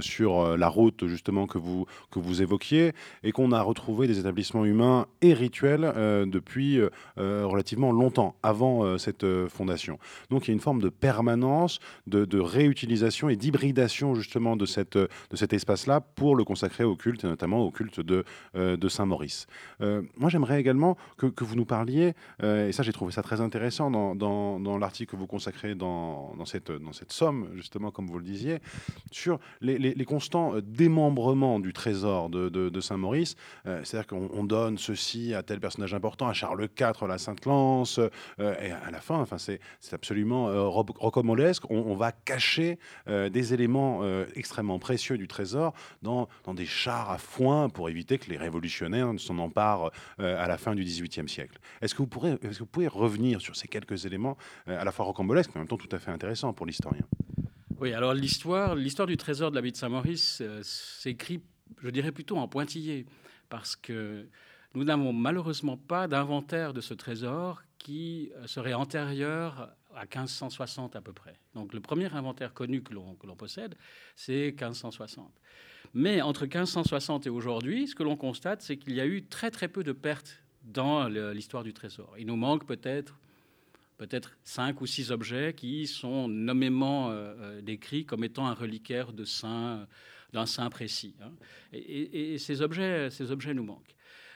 sur 0.00 0.56
la 0.56 0.68
route 0.68 1.06
justement 1.06 1.46
que 1.46 1.58
vous, 1.58 1.86
que 2.10 2.18
vous 2.18 2.42
évoquiez 2.42 2.92
et 3.22 3.32
qu'on 3.32 3.52
a 3.52 3.60
retrouvé 3.60 4.06
des 4.06 4.18
établissements 4.18 4.64
humains 4.64 5.06
et 5.22 5.34
rituels 5.34 5.92
depuis 6.26 6.80
relativement 7.16 7.92
longtemps, 7.92 8.36
avant 8.42 8.98
cette 8.98 9.24
fondation. 9.48 9.98
Donc 10.30 10.46
il 10.46 10.48
y 10.48 10.50
a 10.50 10.54
une 10.54 10.60
forme 10.60 10.80
de 10.80 10.88
permanence, 10.88 11.78
de, 12.08 12.40
réutilisation 12.40 13.28
et 13.28 13.36
d'hybridation 13.36 14.14
justement 14.14 14.56
de, 14.56 14.66
cette, 14.66 14.98
de 14.98 15.08
cet 15.36 15.52
espace-là 15.52 16.00
pour 16.00 16.34
le 16.34 16.44
consacrer 16.44 16.84
au 16.84 16.96
culte 16.96 17.24
et 17.24 17.28
notamment 17.28 17.63
au 17.64 17.70
culte 17.70 18.00
de, 18.00 18.24
euh, 18.56 18.76
Saint-Maurice. 18.88 19.46
Euh, 19.80 20.02
moi, 20.16 20.30
j'aimerais 20.30 20.60
également 20.60 20.96
que, 21.16 21.44
vous 21.44 21.56
nous 21.56 21.64
parliez, 21.64 22.14
euh, 22.42 22.68
et 22.68 22.72
ça 22.72 22.82
j'ai 22.82 22.92
trouvé 22.92 23.12
ça 23.12 23.22
très 23.22 23.40
intéressant 23.40 23.90
dans, 23.90 24.78
l'article 24.78 25.12
que 25.12 25.16
vous 25.16 25.26
consacrez 25.26 25.74
dans, 25.74 26.34
cette, 26.44 26.70
somme, 27.08 27.48
justement, 27.54 27.90
comme 27.90 28.06
vous 28.06 28.18
le 28.18 28.24
disiez, 28.24 28.60
sur 29.10 29.38
les, 29.60 30.04
constants 30.04 30.54
démembrements 30.62 31.60
du 31.60 31.72
trésor 31.72 32.28
de, 32.30 32.80
Saint-Maurice. 32.80 33.36
C'est-à-dire 33.64 34.06
qu'on 34.06 34.44
donne 34.44 34.78
ceci 34.78 35.34
à 35.34 35.42
tel 35.42 35.60
personnage 35.60 35.94
important, 35.94 36.28
à 36.28 36.32
Charles 36.32 36.68
IV, 36.78 37.06
la 37.08 37.18
Sainte-Lance, 37.18 37.98
et 38.38 38.70
à 38.70 38.90
la 38.90 39.00
fin, 39.00 39.18
enfin, 39.18 39.38
c'est 39.38 39.60
absolument 39.92 40.70
rocambolesque. 40.70 41.64
On, 41.70 41.78
on, 41.78 41.96
va 41.96 42.12
cacher 42.12 42.78
des 43.06 43.54
éléments 43.54 44.02
extrêmement 44.34 44.78
précieux 44.78 45.16
du 45.16 45.28
trésor 45.28 45.72
dans 46.02 46.28
des 46.54 46.66
chars 46.66 47.10
à 47.10 47.18
foin 47.18 47.53
pour 47.72 47.88
éviter 47.88 48.18
que 48.18 48.30
les 48.30 48.36
révolutionnaires 48.36 49.12
ne 49.12 49.18
s'en 49.18 49.38
emparent 49.38 49.90
euh, 50.20 50.42
à 50.42 50.46
la 50.46 50.58
fin 50.58 50.74
du 50.74 50.84
XVIIIe 50.84 51.28
siècle. 51.28 51.58
Est-ce 51.80 51.94
que, 51.94 52.02
vous 52.02 52.66
pouvez 52.66 52.88
revenir 52.88 53.40
sur 53.40 53.56
ces 53.56 53.68
quelques 53.68 54.06
éléments 54.06 54.36
euh, 54.68 54.80
à 54.80 54.84
la 54.84 54.92
fois 54.92 55.04
rocambolesques, 55.04 55.50
mais 55.54 55.58
en 55.58 55.60
même 55.60 55.68
temps 55.68 55.76
tout 55.76 55.94
à 55.94 55.98
fait 55.98 56.10
intéressants 56.10 56.52
pour 56.52 56.66
l'historien? 56.66 57.04
Oui, 57.80 57.92
alors 57.92 58.14
l'histoire, 58.14 58.74
l'histoire 58.74 59.06
du 59.06 59.16
trésor 59.16 59.50
de 59.50 59.56
la 59.56 59.62
de 59.62 59.76
Saint-Maurice 59.76 60.38
euh, 60.40 60.60
s'écrit, 60.62 61.42
je 61.82 61.90
dirais 61.90 62.12
plutôt 62.12 62.36
en 62.36 62.48
pointillé, 62.48 63.06
parce 63.48 63.76
que 63.76 64.28
nous 64.74 64.84
n'avons 64.84 65.12
malheureusement 65.12 65.76
pas 65.76 66.08
d'inventaire 66.08 66.72
de 66.72 66.80
ce 66.80 66.94
trésor 66.94 67.62
qui 67.78 68.32
serait 68.46 68.74
antérieur 68.74 69.70
à 69.94 70.02
1560 70.02 70.96
à 70.96 71.00
peu 71.00 71.12
près. 71.12 71.38
Donc 71.54 71.72
le 71.72 71.80
premier 71.80 72.12
inventaire 72.12 72.52
connu 72.52 72.82
que 72.82 72.92
l'on 72.94 73.36
possède, 73.36 73.76
c'est 74.16 74.46
1560. 74.46 75.30
Mais 75.94 76.20
entre 76.20 76.42
1560 76.42 77.26
et 77.26 77.30
aujourd'hui, 77.30 77.86
ce 77.86 77.94
que 77.94 78.02
l'on 78.02 78.16
constate, 78.16 78.62
c'est 78.62 78.76
qu'il 78.76 78.94
y 78.94 79.00
a 79.00 79.06
eu 79.06 79.24
très 79.24 79.50
très 79.50 79.68
peu 79.68 79.84
de 79.84 79.92
pertes 79.92 80.42
dans 80.64 81.08
l'histoire 81.08 81.62
du 81.62 81.72
trésor. 81.72 82.14
Il 82.18 82.26
nous 82.26 82.36
manque 82.36 82.66
peut-être 82.66 83.18
peut-être 83.96 84.36
cinq 84.42 84.80
ou 84.80 84.86
six 84.86 85.12
objets 85.12 85.54
qui 85.54 85.86
sont 85.86 86.28
nommément 86.28 87.10
euh, 87.10 87.34
euh, 87.38 87.60
décrits 87.60 88.04
comme 88.04 88.24
étant 88.24 88.46
un 88.46 88.54
reliquaire 88.54 89.12
de 89.12 89.24
saint, 89.24 89.86
d'un 90.32 90.46
saint 90.46 90.68
précis. 90.68 91.14
Hein. 91.22 91.30
Et, 91.72 92.34
et, 92.34 92.38
ces, 92.38 92.60
objets, 92.60 93.10
ces 93.10 93.30
objets 93.30 93.54
nous 93.54 93.62
manquent. 93.62 93.94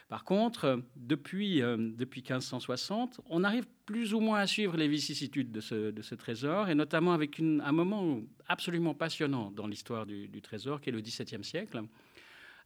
Par 0.09 0.23
contre, 0.23 0.81
depuis, 0.95 1.61
euh, 1.61 1.77
depuis 1.77 2.21
1560, 2.21 3.21
on 3.29 3.43
arrive 3.43 3.67
plus 3.85 4.15
ou 4.15 4.19
moins 4.19 4.39
à 4.39 4.47
suivre 4.47 4.75
les 4.75 4.87
vicissitudes 4.87 5.51
de 5.51 5.61
ce, 5.61 6.15
trésor, 6.15 6.67
et 6.67 6.73
notamment 6.75 7.13
avec 7.13 7.39
un 7.39 7.71
moment 7.71 8.19
absolument 8.47 8.95
passionnant 8.95 9.51
dans 9.51 9.67
l'histoire 9.67 10.07
du, 10.07 10.41
trésor, 10.41 10.81
qui 10.81 10.89
est 10.89 10.91
le 10.91 11.01
XVIIe 11.01 11.43
siècle, 11.43 11.83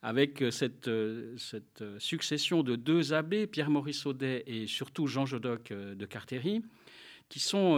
avec 0.01 0.41
cette, 0.51 0.89
cette, 1.37 1.83
succession 1.97 2.63
de 2.63 2.77
deux 2.77 3.13
abbés, 3.13 3.45
Pierre-Maurice 3.45 4.05
Audet 4.05 4.43
et 4.47 4.65
surtout 4.65 5.07
Jean 5.07 5.25
Jodoc 5.25 5.71
euh, 5.71 5.95
de 5.95 6.05
Cartéry, 6.05 6.61
qui 7.27 7.39
sont 7.39 7.77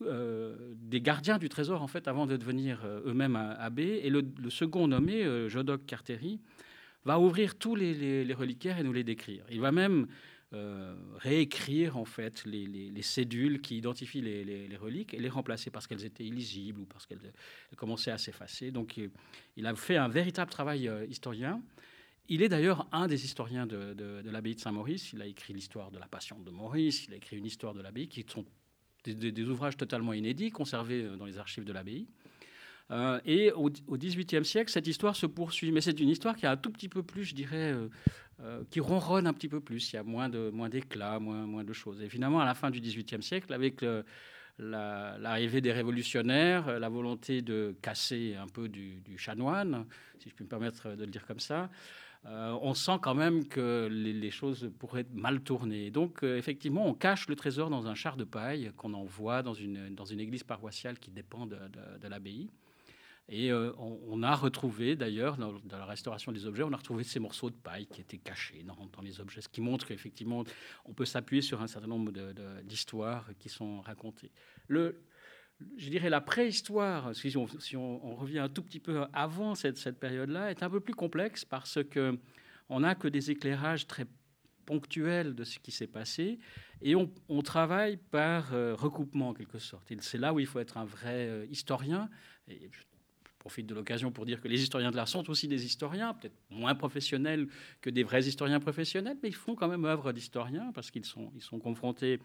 des 0.00 1.00
gardiens 1.02 1.36
du 1.38 1.50
trésor 1.50 1.82
en 1.82 1.86
fait 1.86 2.08
avant 2.08 2.26
de 2.26 2.36
devenir 2.36 2.80
eux-mêmes 3.04 3.36
abbés. 3.36 4.00
Et 4.02 4.08
le, 4.10 4.22
second 4.48 4.88
nommé, 4.88 5.48
Jodoc 5.50 5.84
Carteri, 5.84 6.40
va 7.04 7.18
ouvrir 7.18 7.56
tous 7.56 7.74
les, 7.74 8.34
reliquaires 8.34 8.78
et 8.78 8.82
nous 8.82 8.92
les 8.92 9.04
décrire. 9.04 9.44
Il 9.50 9.60
va 9.60 9.72
même 9.72 10.06
euh, 10.52 10.94
réécrire 11.18 11.96
en 11.96 12.04
fait 12.04 12.44
les, 12.44 13.02
cédules 13.02 13.60
qui 13.60 13.78
identifient 13.78 14.20
les, 14.20 14.76
reliques 14.76 15.14
et 15.14 15.18
les 15.18 15.28
remplacer 15.28 15.70
parce 15.70 15.86
qu'elles 15.86 16.04
étaient 16.04 16.24
illisibles 16.24 16.80
ou 16.80 16.86
parce 16.86 17.06
qu'elles 17.06 17.32
commençaient 17.76 18.10
à 18.10 18.18
s'effacer. 18.18 18.70
Donc 18.70 18.98
il 19.56 19.66
a 19.66 19.74
fait 19.74 19.96
un 19.96 20.08
véritable 20.08 20.50
travail 20.50 20.88
euh, 20.88 21.06
historien. 21.06 21.62
Il 22.28 22.42
est 22.42 22.48
d'ailleurs 22.48 22.86
un 22.92 23.08
des 23.08 23.24
historiens 23.24 23.66
de, 23.66 24.22
l'abbaye 24.24 24.54
de 24.54 24.60
Saint-Maurice. 24.60 25.12
Il 25.12 25.22
a 25.22 25.26
écrit 25.26 25.52
l'histoire 25.52 25.90
de 25.90 25.98
la 25.98 26.06
Passion 26.06 26.38
de 26.38 26.50
Maurice, 26.50 27.06
il 27.06 27.14
a 27.14 27.16
écrit 27.16 27.36
une 27.36 27.46
histoire 27.46 27.74
de 27.74 27.80
l'abbaye 27.80 28.08
qui 28.08 28.24
sont 28.28 28.44
des, 29.04 29.48
ouvrages 29.48 29.76
totalement 29.76 30.12
inédits 30.12 30.50
conservés 30.50 31.02
euh, 31.04 31.16
dans 31.16 31.26
les 31.26 31.38
archives 31.38 31.64
de 31.64 31.72
l'abbaye. 31.72 32.06
Euh, 32.90 33.20
et 33.24 33.52
au 33.52 33.70
XVIIIe 33.70 34.44
siècle, 34.44 34.70
cette 34.70 34.86
histoire 34.86 35.14
se 35.16 35.26
poursuit. 35.26 35.72
Mais 35.72 35.80
c'est 35.80 35.98
une 36.00 36.08
histoire 36.08 36.36
qui 36.36 36.46
a 36.46 36.52
un 36.52 36.56
tout 36.56 36.70
petit 36.70 36.88
peu 36.88 37.02
plus, 37.02 37.24
je 37.24 37.34
dirais, 37.34 37.72
euh, 37.72 37.88
euh, 38.42 38.62
qui 38.70 38.80
ronronne 38.80 39.26
un 39.26 39.32
petit 39.32 39.48
peu 39.48 39.60
plus. 39.60 39.92
Il 39.92 39.96
y 39.96 39.98
a 39.98 40.02
moins 40.02 40.28
de 40.28 40.50
moins 40.50 40.70
moins, 41.20 41.46
moins 41.46 41.64
de 41.64 41.72
choses. 41.72 42.02
Et 42.02 42.08
finalement, 42.08 42.40
à 42.40 42.44
la 42.44 42.54
fin 42.54 42.70
du 42.70 42.80
XVIIIe 42.80 43.22
siècle, 43.22 43.52
avec 43.52 43.84
l'arrivée 44.58 45.60
des 45.60 45.72
révolutionnaires, 45.72 46.78
la 46.78 46.88
volonté 46.88 47.42
de 47.42 47.74
casser 47.80 48.34
un 48.34 48.46
peu 48.46 48.68
du, 48.68 49.02
chanoine, 49.16 49.86
si 50.18 50.28
je 50.28 50.34
puis 50.34 50.44
me 50.44 50.50
permettre 50.50 50.96
de 50.96 51.04
le 51.04 51.10
dire 51.10 51.26
comme 51.26 51.40
ça, 51.40 51.70
on 52.24 52.74
sent 52.74 52.98
quand 53.00 53.14
même 53.14 53.46
que 53.46 53.88
les, 53.90 54.30
choses 54.30 54.70
pourraient 54.78 55.06
mal 55.14 55.40
tourner. 55.40 55.90
Donc, 55.90 56.22
effectivement, 56.22 56.86
on 56.86 56.94
cache 56.94 57.28
le 57.28 57.36
trésor 57.36 57.70
dans 57.70 57.86
un 57.86 57.94
char 57.94 58.16
de 58.16 58.24
paille 58.24 58.72
qu'on 58.76 58.92
envoie 58.94 59.42
dans 59.42 59.54
une, 59.54 59.94
dans 59.94 60.04
une 60.04 60.20
église 60.20 60.42
paroissiale 60.42 60.98
qui 60.98 61.10
dépend 61.10 61.46
de 61.46 62.08
l'abbaye. 62.08 62.50
Et 63.28 63.52
euh, 63.52 63.72
on, 63.78 64.24
a 64.24 64.34
retrouvé, 64.34 64.96
d'ailleurs, 64.96 65.36
dans, 65.36 65.54
la 65.70 65.84
restauration 65.84 66.32
des 66.32 66.46
objets, 66.46 66.64
on 66.64 66.72
a 66.72 66.76
retrouvé 66.76 67.04
ces 67.04 67.20
morceaux 67.20 67.48
de 67.48 67.54
paille 67.54 67.86
qui 67.86 68.00
étaient 68.00 68.18
cachés 68.18 68.64
dans, 68.64 69.02
les 69.02 69.20
objets, 69.20 69.40
ce 69.40 69.48
qui 69.48 69.60
montre 69.60 69.86
qu'effectivement, 69.86 70.42
on 70.84 70.92
peut 70.92 71.04
s'appuyer 71.04 71.40
sur 71.40 71.62
un 71.62 71.68
certain 71.68 71.86
nombre 71.86 72.10
d'histoires 72.62 73.30
qui 73.38 73.48
sont 73.48 73.82
racontées. 73.82 74.32
Le, 74.66 75.04
je 75.76 75.90
dirais 75.90 76.10
la 76.10 76.20
préhistoire, 76.20 77.14
si 77.14 77.36
on, 77.36 78.16
revient 78.16 78.40
un 78.40 78.48
tout 78.48 78.62
petit 78.62 78.80
peu 78.80 79.04
avant 79.12 79.54
cette, 79.54 80.00
période-là, 80.00 80.50
est 80.50 80.62
un 80.64 80.70
peu 80.70 80.80
plus 80.80 80.94
complexe 80.94 81.44
parce 81.44 81.78
que 81.84 82.18
on 82.68 82.80
n'a 82.80 82.94
que 82.94 83.08
des 83.08 83.30
éclairages 83.30 83.86
très 83.86 84.06
ponctuels 84.64 85.34
de 85.34 85.44
ce 85.44 85.58
qui 85.58 85.72
s'est 85.72 85.88
passé 85.88 86.38
et 86.82 86.94
on, 86.94 87.42
travaille 87.42 87.96
par 87.96 88.54
euh, 88.54 88.74
recoupement 88.74 89.30
en 89.30 89.34
quelque 89.34 89.58
sorte. 89.58 89.92
C'est 90.00 90.18
là 90.18 90.32
où 90.32 90.38
il 90.38 90.46
faut 90.46 90.60
être 90.60 90.78
un 90.78 90.84
vrai 90.84 91.28
euh, 91.28 91.46
historien. 91.50 92.08
Et 92.48 92.70
profite 93.40 93.66
de 93.66 93.74
l'occasion 93.74 94.12
pour 94.12 94.26
dire 94.26 94.40
que 94.40 94.46
les 94.46 94.62
historiens 94.62 94.92
de 94.92 94.96
l'art 94.96 95.08
sont 95.08 95.28
aussi 95.30 95.48
des 95.48 95.64
historiens, 95.64 96.14
peut-être 96.14 96.36
moins 96.50 96.76
professionnels 96.76 97.48
que 97.80 97.90
des 97.90 98.04
vrais 98.04 98.28
historiens 98.28 98.60
professionnels, 98.60 99.16
mais 99.22 99.30
ils 99.30 99.34
font 99.34 99.56
quand 99.56 99.66
même 99.66 99.84
œuvre 99.84 100.12
d'historiens 100.12 100.70
parce 100.72 100.92
qu'ils 100.92 101.04
sont, 101.06 101.32
ils 101.34 101.42
sont 101.42 101.58
confrontés 101.58 102.20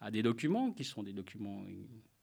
à 0.00 0.10
des 0.10 0.22
documents 0.22 0.72
qui 0.72 0.84
sont 0.84 1.02
des 1.02 1.14
documents 1.14 1.62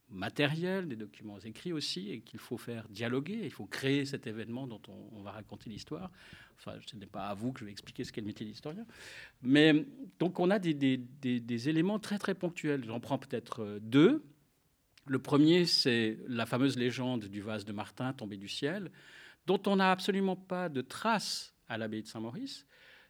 matériels, 0.10 0.88
des 0.88 0.96
documents 0.96 1.40
écrits 1.40 1.74
aussi, 1.74 2.12
et 2.12 2.22
qu'il 2.22 2.40
faut 2.40 2.58
faire 2.58 2.88
dialoguer, 2.90 3.42
il 3.44 3.52
faut 3.52 3.66
créer 3.66 4.06
cet 4.06 4.28
événement 4.28 4.68
dont 4.68 4.82
on, 4.88 5.22
va 5.22 5.32
raconter 5.32 5.70
l'histoire. 5.70 6.12
Enfin, 6.58 6.74
ce 6.86 6.96
n'est 6.96 7.08
pas 7.08 7.28
à 7.28 7.34
vous 7.34 7.52
que 7.52 7.62
je 7.62 7.66
vais 7.66 7.72
expliquer 7.72 8.04
ce 8.04 8.12
qu'est 8.12 8.22
le 8.22 8.28
métier 8.28 8.46
d'historien. 8.46 8.86
Mais 9.42 9.86
donc 10.20 10.40
on 10.40 10.50
a 10.52 10.60
des, 10.60 11.70
éléments 11.70 12.00
très 12.00 12.20
très 12.20 12.36
ponctuels. 12.36 12.84
J'en 12.86 13.00
prends 13.00 13.18
peut-être 13.18 13.64
euh, 13.64 13.80
deux. 13.82 14.24
Le 15.08 15.20
premier, 15.20 15.66
c'est 15.66 16.18
la 16.28 16.48
fameuse 16.48 16.78
légende 16.78 17.26
du 17.26 17.42
vase 17.42 17.64
de 17.64 17.72
Martin 17.72 18.12
tombé 18.14 18.38
du 18.38 18.48
ciel, 18.48 18.92
dont 19.46 19.62
on 19.68 19.76
n'a 19.76 19.92
absolument 19.92 20.36
pas 20.36 20.68
de 20.68 20.82
trace 20.82 21.54
à 21.68 21.78
l'abbaye 21.78 22.02
de 22.02 22.08
Saint-Maurice. 22.08 22.66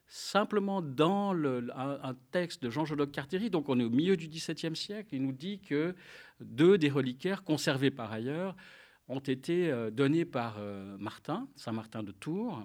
Simplement 0.08 0.82
dans 0.82 1.34
un, 1.34 2.16
texte 2.32 2.62
de 2.62 2.70
Jean-Joloc 2.70 3.12
Cartéry, 3.12 3.50
donc 3.50 3.70
on 3.70 3.80
est 3.80 3.84
au 3.84 3.90
milieu 3.90 4.18
du 4.18 4.28
XVIIe 4.28 4.76
siècle, 4.76 5.16
il 5.16 5.24
nous 5.24 5.32
dit 5.32 5.60
que 5.60 5.96
deux 6.42 6.78
des 6.78 6.90
reliquaires, 6.90 7.44
conservés 7.44 7.92
par 7.92 8.12
ailleurs, 8.12 8.56
ont 9.08 9.20
été 9.20 9.72
euh, 9.72 9.90
donnés 9.90 10.26
par 10.26 10.58
euh, 10.60 10.98
Martin, 11.00 11.48
Saint-Martin 11.56 12.04
de 12.04 12.12
Tours, 12.12 12.62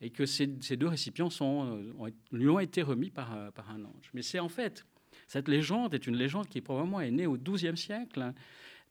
et 0.00 0.10
que 0.10 0.26
ces, 0.26 0.46
deux 0.46 0.88
récipients 0.88 1.30
euh, 1.40 2.10
lui 2.32 2.48
ont 2.48 2.60
été 2.60 2.82
remis 2.82 3.10
par, 3.10 3.50
par 3.52 3.70
un 3.70 3.82
ange. 3.84 4.10
Mais 4.12 4.22
c'est 4.22 4.40
en 4.40 4.48
fait, 4.50 4.84
cette 5.26 5.48
légende 5.48 5.94
est 5.94 6.06
une 6.06 6.16
légende 6.16 6.48
qui 6.48 6.60
probablement 6.60 7.00
est 7.00 7.10
née 7.10 7.26
au 7.26 7.36
XIIe 7.36 7.76
siècle, 7.76 8.20
hein, 8.20 8.34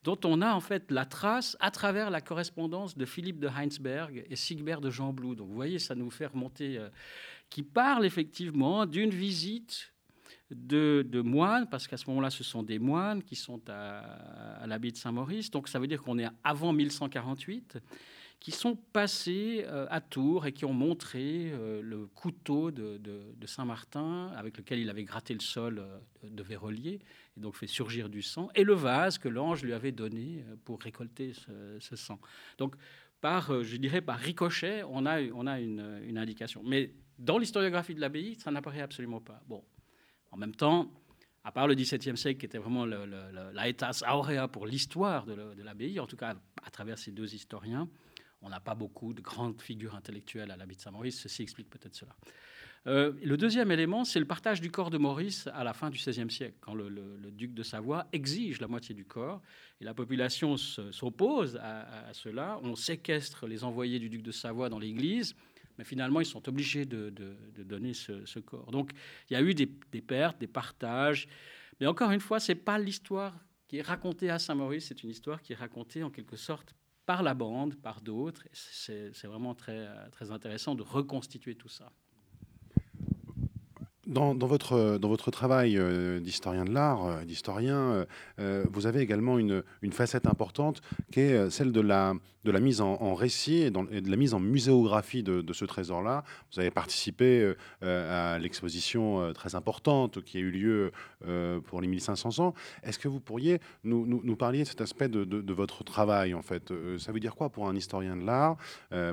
dont 0.03 0.19
on 0.25 0.41
a 0.41 0.53
en 0.53 0.59
fait 0.59 0.91
la 0.91 1.05
trace 1.05 1.55
à 1.59 1.71
travers 1.71 2.09
la 2.09 2.21
correspondance 2.21 2.97
de 2.97 3.05
Philippe 3.05 3.39
de 3.39 3.47
Heinsberg 3.47 4.25
et 4.29 4.35
Sigbert 4.35 4.81
de 4.81 4.89
Jean 4.89 5.13
Blou. 5.13 5.35
Donc 5.35 5.47
vous 5.47 5.55
voyez, 5.55 5.79
ça 5.79 5.95
nous 5.95 6.09
fait 6.09 6.27
remonter, 6.27 6.77
euh, 6.77 6.89
qui 7.49 7.63
parle 7.63 8.05
effectivement 8.05 8.85
d'une 8.85 9.11
visite 9.11 9.93
de, 10.51 11.21
moines, 11.21 11.67
parce 11.67 11.87
qu'à 11.87 11.97
ce 11.97 12.07
moment-là, 12.09 12.29
ce 12.29 12.43
sont 12.43 12.61
des 12.63 12.77
moines 12.77 13.23
qui 13.23 13.35
sont 13.35 13.61
à, 13.69 13.99
à 14.61 14.67
l'abbaye 14.67 14.91
de 14.91 14.97
Saint-Maurice. 14.97 15.49
Donc 15.49 15.67
ça 15.67 15.79
veut 15.79 15.87
dire 15.87 16.01
qu'on 16.01 16.19
est 16.19 16.27
avant 16.43 16.73
1148 16.73 17.79
qui 18.43 18.51
sont 18.51 18.75
passés 18.75 19.63
euh, 19.67 19.87
à 19.89 20.01
Tours 20.01 20.45
et 20.45 20.51
qui 20.51 20.65
ont 20.65 20.73
montré 20.73 21.49
euh, 21.53 21.81
le 21.81 22.07
couteau 22.07 22.71
de, 22.71 22.99
Saint-Martin 23.45 24.33
avec 24.35 24.57
lequel 24.57 24.79
il 24.79 24.89
avait 24.89 25.05
gratté 25.05 25.33
le 25.33 25.39
sol 25.39 25.79
euh, 25.79 25.97
de 26.29 26.43
Vérolier 26.43 26.99
et 27.37 27.39
donc 27.39 27.55
fait 27.55 27.67
surgir 27.67 28.09
du 28.09 28.21
sang, 28.21 28.49
et 28.53 28.65
le 28.65 28.73
vase 28.73 29.17
que 29.17 29.29
l'ange 29.29 29.63
lui 29.63 29.71
avait 29.71 29.93
donné 29.93 30.43
pour 30.65 30.81
récolter 30.81 31.31
ce, 31.79 31.95
sang. 31.95 32.19
Donc, 32.57 32.75
par, 33.21 33.63
je 33.63 33.77
dirais, 33.77 34.01
par 34.01 34.19
ricochet, 34.19 34.83
on 34.83 35.05
a, 35.05 35.21
on 35.33 35.47
a 35.47 35.59
une, 35.59 36.17
indication. 36.17 36.61
Mais 36.63 36.91
dans 37.17 37.39
l'historiographie 37.39 37.95
de 37.95 38.01
l'abbaye, 38.01 38.35
ça 38.35 38.51
n'apparaît 38.51 38.81
absolument 38.81 39.21
pas. 39.21 39.41
Bon, 39.47 39.63
en 40.31 40.37
même 40.37 40.53
temps, 40.53 40.93
à 41.43 41.51
part 41.51 41.67
le 41.67 41.73
XVIIe 41.73 42.17
siècle, 42.17 42.39
qui 42.39 42.45
était 42.45 42.59
vraiment 42.59 42.85
le, 42.85 43.05
la 43.05 44.13
aurea 44.13 44.47
pour 44.47 44.67
l'histoire 44.67 45.25
de 45.25 45.63
l'abbaye, 45.63 45.99
en 45.99 46.05
tout 46.05 46.17
cas 46.17 46.35
à 46.61 46.69
travers 46.69 46.99
ces 46.99 47.11
deux 47.11 47.33
historiens, 47.33 47.89
on 48.43 48.49
n'a 48.49 48.59
pas 48.59 48.75
beaucoup 48.75 49.13
de 49.13 49.21
grandes 49.21 49.61
figures 49.61 49.95
intellectuelles 49.95 50.51
à 50.51 50.57
l'habit 50.57 50.75
de 50.75 50.81
Saint-Maurice. 50.81 51.19
Ceci 51.19 51.41
explique 51.41 51.69
peut-être 51.69 51.95
cela. 51.95 52.15
Euh, 52.85 53.13
le 53.23 53.37
deuxième 53.37 53.71
élément, 53.71 54.03
c'est 54.03 54.19
le 54.19 54.25
partage 54.25 54.59
du 54.59 54.69
corps 54.69 54.89
de 54.89 54.97
Maurice 54.97 55.47
à 55.53 55.63
la 55.63 55.73
fin 55.73 55.89
du 55.89 55.97
XVIe 55.97 56.29
siècle, 56.29 56.57
quand 56.59 56.75
le, 56.75 56.89
duc 57.31 57.53
de 57.53 57.63
Savoie 57.63 58.07
exige 58.11 58.59
la 58.59 58.67
moitié 58.67 58.93
du 58.93 59.05
corps, 59.05 59.41
et 59.79 59.85
la 59.85 59.93
population 59.93 60.57
s'oppose 60.57 61.57
à, 61.61 62.11
cela. 62.11 62.59
On 62.63 62.75
séquestre 62.75 63.47
les 63.47 63.63
envoyés 63.63 63.99
du 63.99 64.09
duc 64.09 64.21
de 64.21 64.31
Savoie 64.31 64.67
dans 64.67 64.79
l'Église, 64.79 65.33
mais 65.77 65.85
finalement, 65.85 66.19
ils 66.19 66.25
sont 66.25 66.47
obligés 66.49 66.85
de, 66.85 67.09
donner 67.57 67.93
ce, 67.93 68.39
corps. 68.39 68.69
Donc, 68.71 68.91
il 69.29 69.33
y 69.33 69.37
a 69.37 69.41
eu 69.41 69.53
des, 69.53 69.71
des, 69.91 70.01
pertes, 70.01 70.39
des 70.39 70.47
partages, 70.47 71.27
mais 71.79 71.87
encore 71.87 72.11
une 72.11 72.19
fois, 72.19 72.41
c'est 72.41 72.55
pas 72.55 72.77
l'histoire 72.77 73.33
qui 73.69 73.77
est 73.77 73.81
racontée 73.81 74.29
à 74.29 74.39
Saint-Maurice, 74.39 74.87
c'est 74.87 75.03
une 75.03 75.09
histoire 75.09 75.41
qui 75.41 75.53
est 75.53 75.55
racontée 75.55 76.03
en 76.03 76.09
quelque 76.09 76.35
sorte 76.35 76.75
par 77.05 77.23
la 77.23 77.33
bande, 77.33 77.75
par 77.75 78.01
d'autres. 78.01 78.43
C'est 78.53 79.27
vraiment 79.27 79.55
très, 79.55 79.87
très 80.11 80.31
intéressant 80.31 80.75
de 80.75 80.83
reconstituer 80.83 81.55
tout 81.55 81.69
ça. 81.69 81.91
Dans, 84.13 84.35
votre, 84.35 84.99
dans 84.99 85.09
votre 85.09 85.31
travail 85.31 85.77
euh, 85.77 86.19
d'historien 86.19 86.65
de 86.65 86.71
l'art, 86.71 87.05
euh, 87.05 87.23
d'historien, 87.23 88.05
euh, 88.39 88.63
vous 88.71 88.85
avez 88.85 88.99
également 89.01 89.39
une, 89.39 89.63
une, 89.81 89.91
facette 89.91 90.27
importante 90.27 90.81
qui 91.11 91.21
est 91.21 91.49
celle 91.49 91.71
de 91.71 91.81
la, 91.81 92.13
de 92.43 92.51
la 92.51 92.59
mise 92.59 92.81
en, 92.81 93.15
récit 93.15 93.61
et, 93.61 93.71
de 93.71 94.09
la 94.09 94.17
mise 94.17 94.33
en 94.33 94.39
muséographie 94.39 95.23
de, 95.23 95.53
ce 95.53 95.65
trésor-là. 95.65 96.23
Vous 96.51 96.59
avez 96.59 96.71
participé 96.71 97.53
à 97.81 98.37
l'exposition 98.39 99.31
très 99.33 99.55
importante 99.55 100.21
qui 100.23 100.37
a 100.37 100.41
eu 100.41 100.51
lieu 100.51 100.91
pour 101.65 101.79
les 101.79 101.87
1500 101.87 102.39
ans. 102.39 102.53
Est-ce 102.83 102.99
que 102.99 103.07
vous 103.07 103.19
pourriez 103.19 103.59
nous, 103.83 104.05
nous, 104.05 104.35
parler 104.35 104.59
de 104.59 104.63
cet 104.65 104.81
aspect 104.81 105.09
de, 105.09 105.23
de, 105.23 105.53
votre 105.53 105.83
travail, 105.83 106.33
en 106.33 106.41
fait? 106.41 106.73
Ça 106.97 107.11
veut 107.11 107.19
dire 107.19 107.35
quoi 107.35 107.49
pour 107.49 107.67
un 107.67 107.75
historien 107.75 108.17
de 108.17 108.25
l'art, 108.25 108.57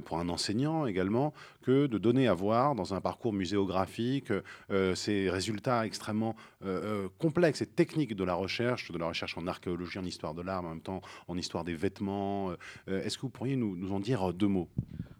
pour 0.04 0.18
un 0.18 0.28
enseignant 0.28 0.86
également, 0.86 1.34
que 1.62 1.86
de 1.86 1.98
donner 1.98 2.26
à 2.26 2.34
voir 2.34 2.74
dans 2.74 2.94
un 2.94 3.00
parcours 3.00 3.32
muséographique 3.32 4.32
euh, 4.70 4.89
ces 4.94 5.30
résultats 5.30 5.86
extrêmement 5.86 6.36
euh, 6.64 7.04
euh, 7.04 7.08
complexes 7.18 7.62
et 7.62 7.66
techniques 7.66 8.14
de 8.14 8.24
la 8.24 8.34
recherche, 8.34 8.90
de 8.90 8.98
la 8.98 9.06
recherche 9.06 9.36
en 9.36 9.46
archéologie, 9.46 9.98
en 9.98 10.04
histoire 10.04 10.34
de 10.34 10.42
l'art, 10.42 10.64
en 10.64 10.70
même 10.70 10.80
temps 10.80 11.02
en 11.28 11.36
histoire 11.36 11.64
des 11.64 11.74
vêtements. 11.74 12.52
Est-ce 12.86 13.16
que 13.16 13.22
vous 13.22 13.30
pourriez 13.30 13.56
nous, 13.56 13.92
en 13.92 14.00
dire 14.00 14.32
deux 14.32 14.48
mots? 14.48 14.68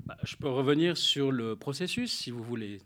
Bah, 0.07 0.17
Je 0.23 0.37
peux 0.37 0.49
revenir 0.49 0.97
sur 0.97 1.33
le 1.33 1.57
processus, 1.57 2.13
si 2.13 2.31
vous 2.31 2.43
voulez. 2.43 2.81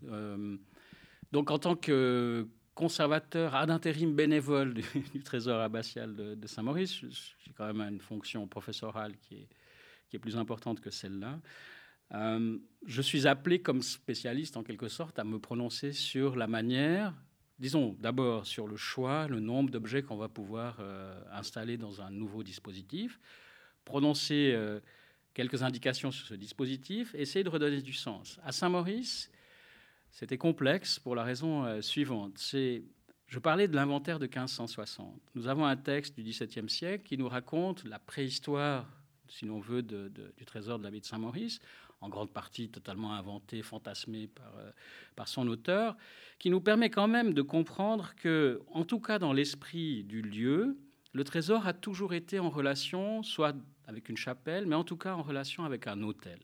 donc, 1.31 1.51
en 1.51 1.59
tant 1.59 1.75
que 1.75 2.47
conservateur 2.73 3.55
ad 3.55 3.69
intérim 3.69 4.15
bénévole 4.15 4.73
du, 4.73 4.83
trésor 5.23 5.61
abbatial 5.61 6.15
de, 6.15 6.47
Saint-Maurice, 6.47 7.01
j'ai 7.01 7.53
quand 7.53 7.71
même 7.73 7.81
une 7.81 8.01
fonction 8.01 8.47
professorale 8.47 9.15
qui 9.17 9.47
est 10.13 10.19
plus 10.19 10.37
importante 10.37 10.79
que 10.79 10.91
celle-là. 10.91 11.39
Euh, 12.13 12.57
je 12.85 13.01
suis 13.01 13.27
appelé 13.27 13.61
comme 13.61 13.81
spécialiste, 13.81 14.57
en 14.57 14.63
quelque 14.63 14.87
sorte, 14.87 15.17
à 15.19 15.23
me 15.23 15.39
prononcer 15.39 15.91
sur 15.91 16.35
la 16.35 16.47
manière 16.47 17.13
disons 17.57 17.95
d'abord 17.99 18.45
sur 18.45 18.67
le 18.67 18.75
choix, 18.75 19.27
le 19.27 19.39
nombre 19.39 19.69
d'objets 19.69 20.03
qu'on 20.03 20.17
va 20.17 20.27
pouvoir 20.27 20.81
installer 21.31 21.77
dans 21.77 22.01
un 22.01 22.09
nouveau 22.09 22.43
dispositif, 22.43 23.17
prononcer 23.85 24.53
quelques 25.33 25.63
indications 25.63 26.11
sur 26.11 26.27
ce 26.27 26.33
dispositif, 26.33 27.15
essayer 27.15 27.43
de 27.43 27.49
redonner 27.49 27.81
du 27.81 27.93
sens. 27.93 28.39
À 28.43 28.51
Saint-Maurice, 28.51 29.31
c'était 30.11 30.37
complexe 30.37 30.99
pour 30.99 31.15
la 31.15 31.23
raison 31.23 31.81
suivante. 31.81 32.37
Je 33.27 33.39
parlais 33.39 33.67
de 33.67 33.75
l'inventaire 33.75 34.19
de 34.19 34.25
1560. 34.25 35.19
Nous 35.33 35.47
avons 35.47 35.65
un 35.65 35.77
texte 35.77 36.15
du 36.15 36.23
XVIIe 36.23 36.69
siècle 36.69 37.03
qui 37.03 37.17
nous 37.17 37.27
raconte 37.27 37.83
la 37.85 37.99
préhistoire, 37.99 38.87
si 39.27 39.45
l'on 39.45 39.59
veut, 39.59 39.81
du 39.81 40.45
trésor 40.45 40.77
de 40.77 40.83
l'abbaye 40.83 41.01
de 41.01 41.05
Saint-Maurice, 41.05 41.59
en 42.01 42.09
grande 42.09 42.31
partie 42.31 42.69
totalement 42.69 43.13
inventé, 43.13 43.61
fantasmé 43.61 44.27
par, 44.27 44.53
euh, 44.57 44.71
par 45.15 45.27
son 45.27 45.47
auteur, 45.47 45.95
qui 46.39 46.49
nous 46.49 46.61
permet 46.61 46.89
quand 46.89 47.07
même 47.07 47.33
de 47.33 47.41
comprendre 47.41 48.13
que, 48.15 48.61
en 48.73 48.83
tout 48.83 48.99
cas 48.99 49.19
dans 49.19 49.33
l'esprit 49.33 50.03
du 50.03 50.21
lieu, 50.21 50.77
le 51.13 51.23
trésor 51.23 51.65
a 51.65 51.73
toujours 51.73 52.13
été 52.13 52.39
en 52.39 52.49
relation, 52.49 53.23
soit 53.23 53.55
avec 53.87 54.09
une 54.09 54.17
chapelle, 54.17 54.65
mais 54.65 54.75
en 54.75 54.83
tout 54.83 54.97
cas 54.97 55.13
en 55.13 55.21
relation 55.21 55.63
avec 55.63 55.87
un 55.87 56.01
hôtel. 56.03 56.39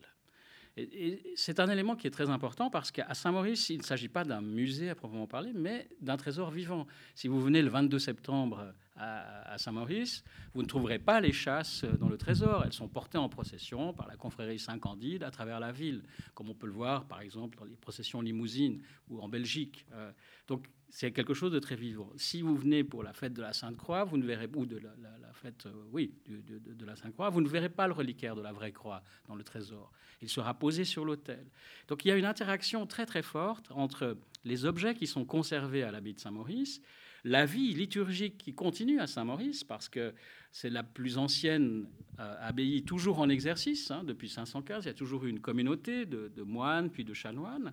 Et, 0.76 1.34
c'est 1.36 1.60
un 1.60 1.68
élément 1.68 1.96
qui 1.96 2.06
est 2.06 2.10
très 2.10 2.30
important 2.30 2.70
parce 2.70 2.90
qu'à 2.90 3.12
Saint-Maurice, 3.12 3.68
il 3.68 3.78
ne 3.78 3.82
s'agit 3.82 4.08
pas 4.08 4.24
d'un 4.24 4.40
musée 4.40 4.88
à 4.88 4.94
proprement 4.94 5.26
parler, 5.26 5.52
mais 5.54 5.88
d'un 6.00 6.16
trésor 6.16 6.50
vivant. 6.50 6.86
Si 7.14 7.28
vous 7.28 7.40
venez 7.40 7.60
le 7.60 7.68
22 7.68 7.98
septembre 7.98 8.72
à, 8.96 9.56
Saint-Maurice, 9.58 10.22
vous 10.54 10.62
ne 10.62 10.66
trouverez 10.66 10.98
pas 10.98 11.20
les 11.20 11.32
chasses 11.32 11.84
dans 11.84 12.08
le 12.08 12.18
trésor. 12.18 12.62
Elles 12.64 12.72
sont 12.72 12.88
portées 12.88 13.18
en 13.18 13.28
procession 13.28 13.92
par 13.92 14.06
la 14.06 14.16
confrérie 14.16 14.58
Saint-Candide 14.58 15.22
à 15.22 15.30
travers 15.30 15.60
la 15.60 15.72
ville, 15.72 16.02
comme 16.34 16.50
on 16.50 16.54
peut 16.54 16.66
le 16.66 16.72
voir 16.72 17.06
par 17.06 17.20
exemple 17.20 17.58
dans 17.58 17.64
les 17.64 17.76
processions 17.76 18.20
limousines 18.20 18.82
ou 19.08 19.20
en 19.20 19.28
Belgique. 19.28 19.86
Euh, 19.92 20.12
donc 20.46 20.66
c'est 20.90 21.10
quelque 21.10 21.32
chose 21.32 21.52
de 21.52 21.58
très 21.58 21.74
vivant. 21.74 22.12
Si 22.16 22.42
vous 22.42 22.54
venez 22.54 22.84
pour 22.84 23.02
la 23.02 23.14
fête 23.14 23.32
de 23.32 23.40
la 23.40 23.54
Sainte-Croix, 23.54 24.04
vous 24.04 24.18
ne 24.18 24.26
verrez 24.26 24.48
ou 24.54 24.66
de 24.66 24.76
la, 24.76 25.32
fête, 25.32 25.64
euh, 25.64 25.72
oui, 25.90 26.12
de, 26.28 26.84
la 26.84 26.96
Sainte-Croix, 26.96 27.30
vous 27.30 27.40
ne 27.40 27.48
verrez 27.48 27.70
pas 27.70 27.86
le 27.86 27.94
reliquaire 27.94 28.36
de 28.36 28.42
la 28.42 28.52
vraie 28.52 28.72
croix 28.72 29.02
dans 29.26 29.34
le 29.34 29.42
trésor. 29.42 29.90
Il 30.20 30.28
sera 30.28 30.52
posé 30.52 30.84
sur 30.84 31.06
l'autel. 31.06 31.46
Donc 31.88 32.04
il 32.04 32.08
y 32.08 32.10
a 32.10 32.16
une 32.16 32.26
interaction 32.26 32.86
très 32.86 33.06
très 33.06 33.22
forte 33.22 33.70
entre 33.70 34.18
les 34.44 34.66
objets 34.66 34.94
qui 34.94 35.06
sont 35.06 35.24
conservés 35.24 35.82
à 35.82 35.90
l'abbaye 35.90 36.12
de 36.12 36.20
Saint-Maurice, 36.20 36.82
la 37.24 37.46
vie 37.46 37.72
liturgique 37.72 38.38
qui 38.38 38.54
continue 38.54 38.98
à 39.00 39.06
Saint-Maurice, 39.06 39.64
parce 39.64 39.88
que 39.88 40.12
c'est 40.50 40.70
la 40.70 40.82
plus 40.82 41.18
ancienne 41.18 41.86
euh, 42.18 42.36
abbaye 42.40 42.82
toujours 42.82 43.20
en 43.20 43.28
exercice, 43.28 43.90
hein, 43.90 44.04
depuis 44.04 44.28
515, 44.28 44.84
il 44.84 44.88
y 44.88 44.90
a 44.90 44.94
toujours 44.94 45.24
eu 45.24 45.30
une 45.30 45.40
communauté 45.40 46.04
de, 46.04 46.42
moines 46.42 46.90
puis 46.90 47.04
de 47.04 47.14
chanoines. 47.14 47.72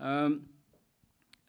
Euh, 0.00 0.38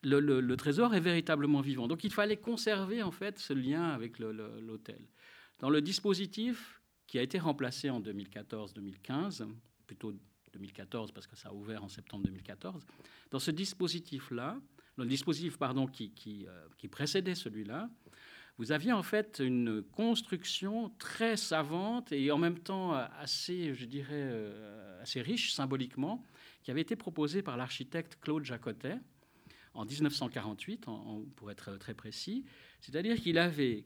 le, 0.03 0.55
trésor 0.55 0.93
est 0.93 0.99
véritablement 0.99 1.61
vivant. 1.61 1.87
Donc 1.87 2.03
il 2.03 2.11
fallait 2.11 2.37
conserver 2.37 3.01
en 3.03 3.11
fait 3.11 3.39
ce 3.39 3.53
lien 3.53 3.89
avec 3.89 4.19
l'autel. 4.19 5.01
Dans 5.59 5.69
le 5.69 5.81
dispositif 5.81 6.81
qui 7.07 7.17
a 7.17 7.21
été 7.21 7.39
remplacé 7.39 7.89
en 7.89 8.01
2014-2015, 8.01 9.47
plutôt 9.87 10.13
2014 10.53 11.11
parce 11.11 11.27
que 11.27 11.35
ça 11.35 11.49
a 11.49 11.53
ouvert 11.53 11.83
en 11.83 11.89
septembre 11.89 12.25
2014, 12.25 12.85
dans 13.31 13.39
ce 13.39 13.51
dispositif-là, 13.51 14.57
le 14.97 15.05
dispositif 15.05 15.57
pardon, 15.57 15.87
qui, 15.87 16.11
qui, 16.11 16.45
euh, 16.47 16.65
qui 16.77 16.87
précédait 16.87 17.35
celui-là, 17.35 17.89
vous 18.57 18.71
aviez 18.71 18.93
en 18.93 19.01
fait 19.01 19.41
une 19.43 19.81
construction 19.81 20.91
très 20.99 21.37
savante 21.37 22.11
et 22.11 22.31
en 22.31 22.37
même 22.37 22.59
temps 22.59 22.93
assez, 22.93 23.73
je 23.73 23.85
dirais, 23.85 24.11
euh, 24.11 25.01
assez 25.01 25.21
riche 25.21 25.53
symboliquement, 25.53 26.23
qui 26.61 26.69
avait 26.69 26.81
été 26.81 26.95
proposée 26.95 27.41
par 27.41 27.57
l'architecte 27.57 28.17
Claude 28.21 28.45
Jacotet, 28.45 28.97
en 29.73 29.85
1948, 29.85 30.85
pour 31.35 31.49
être 31.49 31.77
très 31.77 31.95
précis. 31.95 32.45
C'est-à-dire 32.79 33.19
qu'il 33.19 33.39
avait 33.39 33.85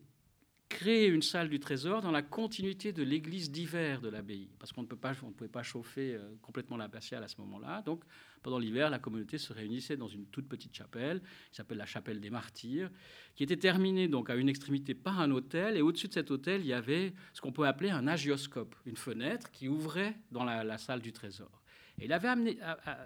créé 0.68 1.06
une 1.06 1.22
salle 1.22 1.48
du 1.48 1.60
trésor 1.60 2.02
dans 2.02 2.10
la 2.10 2.22
continuité 2.22 2.92
de 2.92 3.02
l'église 3.02 3.50
d'hiver 3.50 4.00
de 4.00 4.08
l'abbaye, 4.08 4.48
parce 4.58 4.72
qu'on 4.72 4.82
ne, 4.82 4.86
pouvait 4.86 5.48
pas 5.48 5.62
chauffer 5.62 6.14
euh, 6.14 6.34
complètement 6.42 6.76
l'abbatiale 6.76 7.24
à 7.24 7.28
ce 7.28 7.40
moment-là. 7.40 7.82
Donc, 7.82 8.04
pendant 8.42 8.58
l'hiver, 8.58 8.90
la 8.90 8.98
communauté 8.98 9.38
se 9.38 9.52
réunissait 9.52 9.96
dans 9.96 10.08
une 10.08 10.26
toute 10.26 10.46
petite 10.48 10.74
chapelle, 10.74 11.20
qui 11.50 11.56
s'appelle 11.56 11.78
la 11.78 11.86
chapelle 11.86 12.20
des 12.20 12.30
martyrs, 12.30 12.90
qui 13.34 13.42
était 13.42 13.56
terminée 13.56 14.08
donc 14.08 14.30
à 14.30 14.36
une 14.36 14.48
extrémité 14.48 14.94
par 14.94 15.20
un 15.20 15.30
hôtel, 15.30 15.76
et 15.76 15.82
au-dessus 15.82 16.08
de 16.08 16.12
cet 16.12 16.30
hôtel, 16.30 16.60
il 16.60 16.66
y 16.66 16.74
avait 16.74 17.14
ce 17.32 17.40
qu'on 17.40 17.52
peut 17.52 17.66
appeler 17.66 17.90
un 17.90 18.06
agioscope, 18.06 18.74
une 18.84 18.96
fenêtre 18.96 19.50
qui 19.50 19.68
ouvrait 19.68 20.16
dans 20.30 20.44
la, 20.44 20.78
salle 20.78 21.00
du 21.00 21.12
trésor. 21.12 21.62
Et 21.98 22.04
il 22.04 22.12
avait 22.12 22.28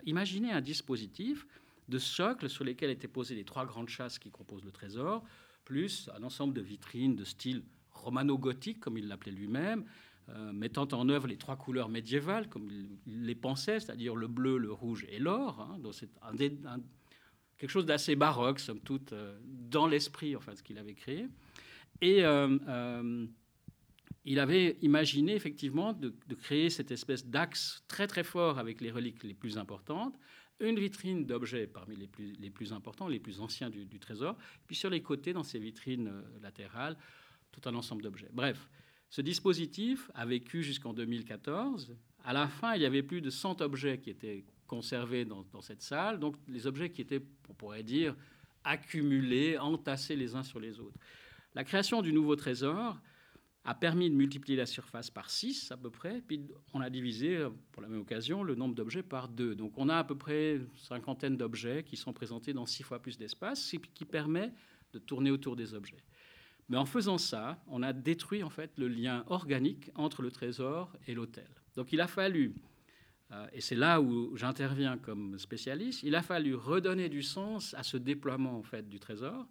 imaginé 0.04 0.52
un 0.52 0.60
dispositif 0.60 1.46
de 1.88 1.98
socles 1.98 2.50
sur 2.50 2.64
lesquels 2.64 2.90
étaient 2.90 3.08
posées 3.08 3.34
les 3.34 3.44
trois 3.44 3.64
grandes 3.64 3.88
chasses 3.88 4.18
qui 4.18 4.30
composent 4.30 4.64
le 4.64 4.70
trésor, 4.70 5.24
plus 5.72 6.10
un 6.14 6.22
ensemble 6.22 6.52
de 6.52 6.60
vitrines 6.60 7.16
de 7.16 7.24
style 7.24 7.62
romano-gothique, 7.92 8.78
comme 8.78 8.98
il 8.98 9.08
l'appelait 9.08 9.32
lui-même, 9.32 9.86
euh, 10.28 10.52
mettant 10.52 10.86
en 10.92 11.08
œuvre 11.08 11.26
les 11.26 11.38
trois 11.38 11.56
couleurs 11.56 11.88
médiévales, 11.88 12.50
comme 12.50 12.68
il, 13.06 13.24
les 13.24 13.34
pensait, 13.34 13.80
c'est-à-dire 13.80 14.14
le 14.14 14.28
bleu, 14.28 14.58
le 14.58 14.70
rouge 14.70 15.06
et 15.08 15.18
l'or. 15.18 15.62
Hein, 15.62 15.78
donc 15.78 15.94
c'est 15.94 16.10
quelque 17.56 17.70
chose 17.70 17.86
d'assez 17.86 18.16
baroque, 18.16 18.60
somme 18.60 18.80
toute, 18.80 19.14
euh, 19.14 19.38
dans 19.42 19.86
l'esprit, 19.86 20.36
enfin, 20.36 20.54
ce 20.54 20.62
qu'il 20.62 20.76
avait 20.76 20.92
créé. 20.92 21.26
Et 22.02 22.22
euh, 22.22 23.26
il 24.26 24.40
avait 24.40 24.76
imaginé 24.82 25.34
effectivement 25.34 25.94
de, 25.94 26.14
de 26.28 26.34
créer 26.34 26.68
cette 26.68 26.90
espèce 26.90 27.24
d'axe 27.26 27.82
très 27.88 28.06
très 28.06 28.24
fort 28.24 28.58
avec 28.58 28.82
les 28.82 28.90
reliques 28.90 29.24
les 29.24 29.32
plus 29.32 29.56
importantes, 29.56 30.18
une 30.62 30.78
vitrine 30.78 31.24
d'objets 31.26 31.66
parmi 31.66 31.96
les 31.96 32.06
plus, 32.06 32.32
les 32.38 32.50
plus 32.50 32.72
importants, 32.72 33.08
les 33.08 33.18
plus 33.18 33.40
anciens 33.40 33.70
du, 33.70 33.98
trésor, 33.98 34.36
puis 34.66 34.76
sur 34.76 34.90
les 34.90 35.02
côtés, 35.02 35.32
dans 35.32 35.42
ces 35.42 35.58
vitrines 35.58 36.08
euh, 36.08 36.22
latérales, 36.42 36.96
tout 37.50 37.60
un 37.68 37.74
ensemble 37.74 38.02
d'objets. 38.02 38.30
Bref, 38.32 38.68
ce 39.10 39.20
dispositif 39.20 40.10
a 40.14 40.24
vécu 40.24 40.62
jusqu'en 40.62 40.92
2014. 40.92 41.94
À 42.24 42.32
la 42.32 42.48
fin, 42.48 42.74
il 42.74 42.82
y 42.82 42.86
avait 42.86 43.02
plus 43.02 43.20
de 43.20 43.30
100 43.30 43.60
objets 43.60 43.98
qui 43.98 44.10
étaient 44.10 44.44
conservés 44.66 45.24
dans, 45.24 45.44
dans, 45.52 45.60
cette 45.60 45.82
salle, 45.82 46.18
donc 46.18 46.36
les 46.48 46.66
objets 46.66 46.90
qui 46.90 47.02
étaient, 47.02 47.20
on 47.48 47.54
pourrait 47.54 47.82
dire, 47.82 48.16
accumulés, 48.64 49.58
entassés 49.58 50.16
les 50.16 50.34
uns 50.34 50.42
sur 50.42 50.60
les 50.60 50.80
autres. 50.80 50.98
La 51.54 51.64
création 51.64 52.00
du 52.00 52.12
nouveau 52.12 52.36
trésor 52.36 52.98
a 53.64 53.74
permis 53.74 54.10
de 54.10 54.14
multiplier 54.14 54.56
la 54.56 54.66
surface 54.66 55.10
par 55.10 55.30
6 55.30 55.70
à 55.70 55.76
peu 55.76 55.90
près, 55.90 56.20
puis 56.26 56.40
on 56.72 56.80
a 56.80 56.90
divisé, 56.90 57.36
euh, 57.36 57.50
pour 57.70 57.82
la 57.82 57.88
même 57.88 58.00
occasion, 58.00 58.42
le 58.42 58.54
nombre 58.54 58.74
d'objets 58.74 59.04
par 59.04 59.28
2. 59.28 59.54
Donc 59.54 59.72
on 59.76 59.88
a 59.88 59.96
à 59.96 60.04
peu 60.04 60.16
près 60.16 60.56
une 60.56 60.68
cinquantaine 60.76 61.36
d'objets 61.36 61.84
qui 61.84 61.96
sont 61.96 62.12
présentés 62.12 62.52
dans 62.52 62.66
6 62.66 62.82
fois 62.82 63.00
plus 63.00 63.18
d'espace, 63.18 63.62
ce 63.62 63.76
qui 63.76 64.04
permet 64.04 64.52
de 64.92 64.98
tourner 64.98 65.30
autour 65.30 65.54
des 65.54 65.74
objets. 65.74 66.02
Mais 66.68 66.76
en 66.76 66.86
faisant 66.86 67.18
ça, 67.18 67.62
on 67.68 67.82
a 67.82 67.92
détruit 67.92 68.42
en 68.42 68.50
fait 68.50 68.72
le 68.78 68.88
lien 68.88 69.24
organique 69.28 69.90
entre 69.94 70.22
le 70.22 70.30
trésor 70.30 70.92
et 71.06 71.14
l'hôtel. 71.14 71.48
Donc 71.76 71.92
il 71.92 72.00
a 72.00 72.06
fallu, 72.06 72.54
euh, 73.30 73.46
et 73.52 73.60
c'est 73.60 73.76
là 73.76 74.00
où 74.00 74.36
j'interviens 74.36 74.98
comme 74.98 75.38
spécialiste, 75.38 76.02
il 76.02 76.14
a 76.14 76.22
fallu 76.22 76.54
redonner 76.54 77.08
du 77.08 77.22
sens 77.22 77.74
à 77.74 77.82
ce 77.82 77.96
déploiement 77.96 78.58
en 78.58 78.62
fait 78.62 78.88
du 78.88 78.98
trésor. 78.98 79.46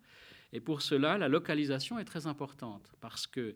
Et 0.53 0.59
pour 0.59 0.81
cela, 0.81 1.17
la 1.17 1.29
localisation 1.29 1.97
est 1.97 2.05
très 2.05 2.27
importante 2.27 2.91
parce 2.99 3.25
que 3.25 3.55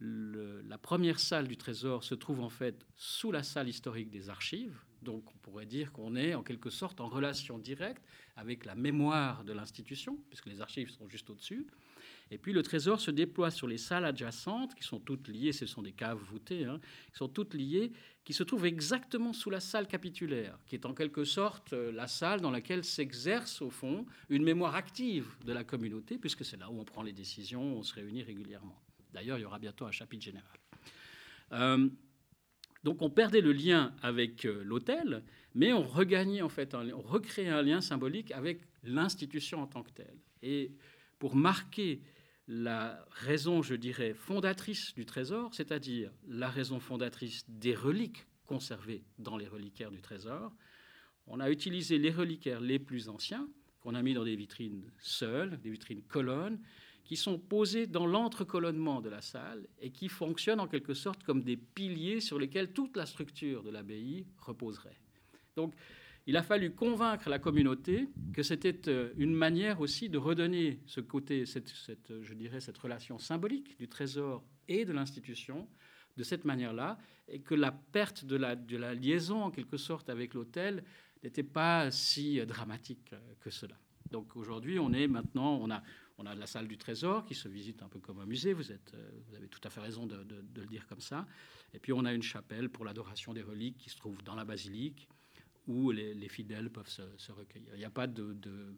la 0.00 0.78
première 0.78 1.20
salle 1.20 1.46
du 1.46 1.56
Trésor 1.56 2.04
se 2.04 2.14
trouve 2.14 2.40
en 2.40 2.48
fait 2.48 2.86
sous 2.96 3.32
la 3.32 3.42
salle 3.42 3.68
historique 3.68 4.10
des 4.10 4.30
archives. 4.30 4.78
Donc 5.02 5.24
on 5.34 5.38
pourrait 5.38 5.66
dire 5.66 5.92
qu'on 5.92 6.14
est 6.16 6.34
en 6.34 6.42
quelque 6.42 6.70
sorte 6.70 7.00
en 7.00 7.08
relation 7.08 7.58
directe 7.58 8.02
avec 8.36 8.64
la 8.64 8.74
mémoire 8.74 9.44
de 9.44 9.52
l'institution, 9.52 10.18
puisque 10.28 10.46
les 10.46 10.60
archives 10.60 10.90
sont 10.90 11.08
juste 11.08 11.28
au-dessus. 11.30 11.66
Et 12.30 12.38
puis 12.38 12.52
le 12.52 12.62
trésor 12.62 13.00
se 13.00 13.10
déploie 13.10 13.50
sur 13.50 13.66
les 13.66 13.78
salles 13.78 14.04
adjacentes, 14.04 14.74
qui 14.74 14.84
sont 14.84 15.00
toutes 15.00 15.28
liées, 15.28 15.52
ce 15.52 15.66
sont 15.66 15.82
des 15.82 15.92
caves 15.92 16.18
voûtées, 16.18 16.64
hein, 16.64 16.80
qui 17.10 17.18
sont 17.18 17.28
toutes 17.28 17.54
liées, 17.54 17.92
qui 18.24 18.32
se 18.32 18.42
trouvent 18.42 18.66
exactement 18.66 19.32
sous 19.32 19.50
la 19.50 19.60
salle 19.60 19.86
capitulaire, 19.86 20.58
qui 20.66 20.76
est 20.76 20.86
en 20.86 20.94
quelque 20.94 21.24
sorte 21.24 21.72
euh, 21.72 21.90
la 21.92 22.06
salle 22.06 22.40
dans 22.40 22.50
laquelle 22.50 22.84
s'exerce 22.84 23.60
au 23.62 23.70
fond 23.70 24.06
une 24.28 24.44
mémoire 24.44 24.76
active 24.76 25.26
de 25.44 25.52
la 25.52 25.64
communauté, 25.64 26.18
puisque 26.18 26.44
c'est 26.44 26.58
là 26.58 26.70
où 26.70 26.78
on 26.78 26.84
prend 26.84 27.02
les 27.02 27.12
décisions, 27.12 27.62
on 27.78 27.82
se 27.82 27.94
réunit 27.94 28.22
régulièrement. 28.22 28.80
D'ailleurs, 29.12 29.38
il 29.38 29.42
y 29.42 29.44
aura 29.44 29.58
bientôt 29.58 29.86
un 29.86 29.90
chapitre 29.90 30.24
général. 30.24 30.58
Euh, 31.52 31.88
donc 32.84 33.02
on 33.02 33.10
perdait 33.10 33.40
le 33.40 33.52
lien 33.52 33.94
avec 34.02 34.44
euh, 34.44 34.62
l'hôtel, 34.64 35.22
mais 35.54 35.72
on 35.72 35.82
regagnait 35.82 36.42
en 36.42 36.48
fait, 36.48 36.74
on 36.74 37.00
recréait 37.00 37.48
un 37.48 37.62
lien 37.62 37.80
symbolique 37.80 38.32
avec 38.32 38.62
l'institution 38.82 39.62
en 39.62 39.66
tant 39.66 39.82
que 39.82 39.90
telle. 39.90 40.18
Et 40.42 40.72
pour 41.18 41.36
marquer 41.36 42.00
la 42.48 43.04
raison, 43.10 43.62
je 43.62 43.74
dirais, 43.74 44.14
fondatrice 44.14 44.94
du 44.94 45.04
trésor, 45.04 45.54
c'est-à-dire 45.54 46.10
la 46.26 46.48
raison 46.48 46.80
fondatrice 46.80 47.44
des 47.48 47.74
reliques 47.74 48.26
conservées 48.46 49.04
dans 49.18 49.36
les 49.36 49.46
reliquaires 49.46 49.90
du 49.90 50.00
trésor, 50.00 50.52
on 51.26 51.38
a 51.38 51.50
utilisé 51.50 51.98
les 51.98 52.10
reliquaires 52.10 52.60
les 52.60 52.78
plus 52.78 53.08
anciens, 53.08 53.48
qu'on 53.80 53.94
a 53.94 54.02
mis 54.02 54.14
dans 54.14 54.24
des 54.24 54.36
vitrines 54.36 54.90
seules, 54.98 55.60
des 55.60 55.70
vitrines 55.70 56.02
colonnes, 56.02 56.58
qui 57.10 57.16
sont 57.16 57.40
posés 57.40 57.88
dans 57.88 58.06
l'entrecolonnement 58.06 59.00
de 59.00 59.08
la 59.08 59.20
salle 59.20 59.66
et 59.80 59.90
qui 59.90 60.08
fonctionnent 60.08 60.60
en 60.60 60.68
quelque 60.68 60.94
sorte 60.94 61.24
comme 61.24 61.42
des 61.42 61.56
piliers 61.56 62.20
sur 62.20 62.38
lesquels 62.38 62.72
toute 62.72 62.96
la 62.96 63.04
structure 63.04 63.64
de 63.64 63.70
l'abbaye 63.70 64.28
reposerait. 64.38 64.96
Donc, 65.56 65.74
il 66.28 66.36
a 66.36 66.44
fallu 66.44 66.70
convaincre 66.72 67.28
la 67.28 67.40
communauté 67.40 68.08
que 68.32 68.44
c'était 68.44 68.88
euh, 68.88 69.12
une 69.16 69.34
manière 69.34 69.80
aussi 69.80 70.08
de 70.08 70.18
redonner 70.18 70.78
ce 70.86 71.00
côté, 71.00 71.46
cette, 71.46 71.72
je 72.22 72.32
dirais, 72.34 72.60
cette 72.60 72.78
relation 72.78 73.18
symbolique 73.18 73.76
du 73.76 73.88
trésor 73.88 74.44
et 74.68 74.84
de 74.84 74.92
l'institution 74.92 75.66
de 76.16 76.22
cette 76.22 76.44
manière-là, 76.44 76.96
et 77.26 77.40
que 77.40 77.56
la 77.56 77.72
perte 77.72 78.24
de 78.24 78.36
la, 78.36 78.54
de 78.54 78.76
la 78.76 78.94
liaison, 78.94 79.42
en 79.42 79.50
quelque 79.50 79.78
sorte, 79.78 80.10
avec 80.10 80.32
l'hôtel 80.32 80.84
n'était 81.24 81.42
pas 81.42 81.90
si 81.90 82.40
dramatique 82.46 83.12
que 83.40 83.50
cela. 83.50 83.74
Donc 84.12 84.36
aujourd'hui, 84.36 84.78
on 84.78 84.92
est 84.92 85.08
maintenant, 85.08 85.58
on 85.60 85.70
a, 85.72 85.82
on 86.20 86.26
a 86.26 86.34
la 86.34 86.46
salle 86.46 86.68
du 86.68 86.76
trésor 86.76 87.24
qui 87.24 87.34
se 87.34 87.48
visite 87.48 87.82
un 87.82 87.88
peu 87.88 87.98
comme 87.98 88.20
un 88.20 88.26
musée, 88.26 88.52
vous, 88.52 88.70
euh, 88.70 88.76
avez 89.36 89.48
tout 89.48 89.60
à 89.64 89.70
fait 89.70 89.80
raison 89.80 90.06
de, 90.06 90.26
le 90.54 90.66
dire 90.66 90.86
comme 90.86 91.00
ça. 91.00 91.26
Et 91.72 91.78
puis 91.78 91.92
on 91.92 92.04
a 92.04 92.12
une 92.12 92.22
chapelle 92.22 92.68
pour 92.68 92.84
l'adoration 92.84 93.32
des 93.32 93.42
reliques 93.42 93.78
qui 93.78 93.88
se 93.88 93.96
trouve 93.96 94.22
dans 94.22 94.34
la 94.34 94.44
basilique 94.44 95.08
où 95.66 95.90
les, 95.90 96.28
fidèles 96.28 96.68
peuvent 96.68 96.88
se, 96.88 97.32
recueillir. 97.32 97.70
Il 97.74 97.78
n'y 97.78 97.84
a 97.84 97.90
pas 97.90 98.06
de, 98.06 98.36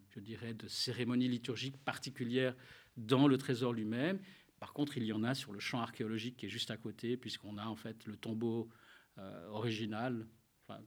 je 0.09 0.19
dirais, 0.19 0.53
de 0.53 0.67
cérémonie 0.67 1.27
liturgique 1.27 1.77
particulière 1.77 2.55
dans 2.97 3.27
le 3.27 3.37
trésor 3.37 3.73
lui-même. 3.73 4.19
Par 4.59 4.73
contre, 4.73 4.97
il 4.97 5.03
y 5.03 5.11
en 5.11 5.23
a 5.23 5.33
sur 5.33 5.51
le 5.53 5.59
champ 5.59 5.81
archéologique 5.81 6.37
qui 6.37 6.45
est 6.45 6.49
juste 6.49 6.71
à 6.71 6.77
côté, 6.77 7.17
puisqu'on 7.17 7.57
a 7.57 7.65
en 7.65 7.75
fait 7.75 8.05
le 8.05 8.15
tombeau 8.15 8.69
euh, 9.17 9.47
original, 9.47 10.27
enfin 10.67 10.81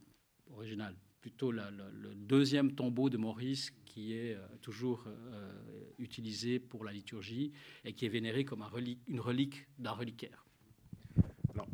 original, 0.51 0.97
plutôt 1.27 1.51
le 1.51 2.15
deuxième 2.15 2.71
tombeau 2.71 3.11
de 3.11 3.17
Maurice 3.17 3.73
qui 3.85 4.13
est 4.13 4.35
euh, 4.35 4.47
toujours 4.63 5.03
euh, 5.09 5.51
utilisé 5.99 6.61
pour 6.61 6.85
la 6.85 6.93
liturgie 6.93 7.51
et 7.85 7.95
qui 7.95 8.07
est 8.07 8.09
vénéré 8.09 8.45
comme 8.45 8.65
une 9.09 9.19
relique 9.19 9.67
d'un 9.81 9.91
reliquaire. 9.91 10.45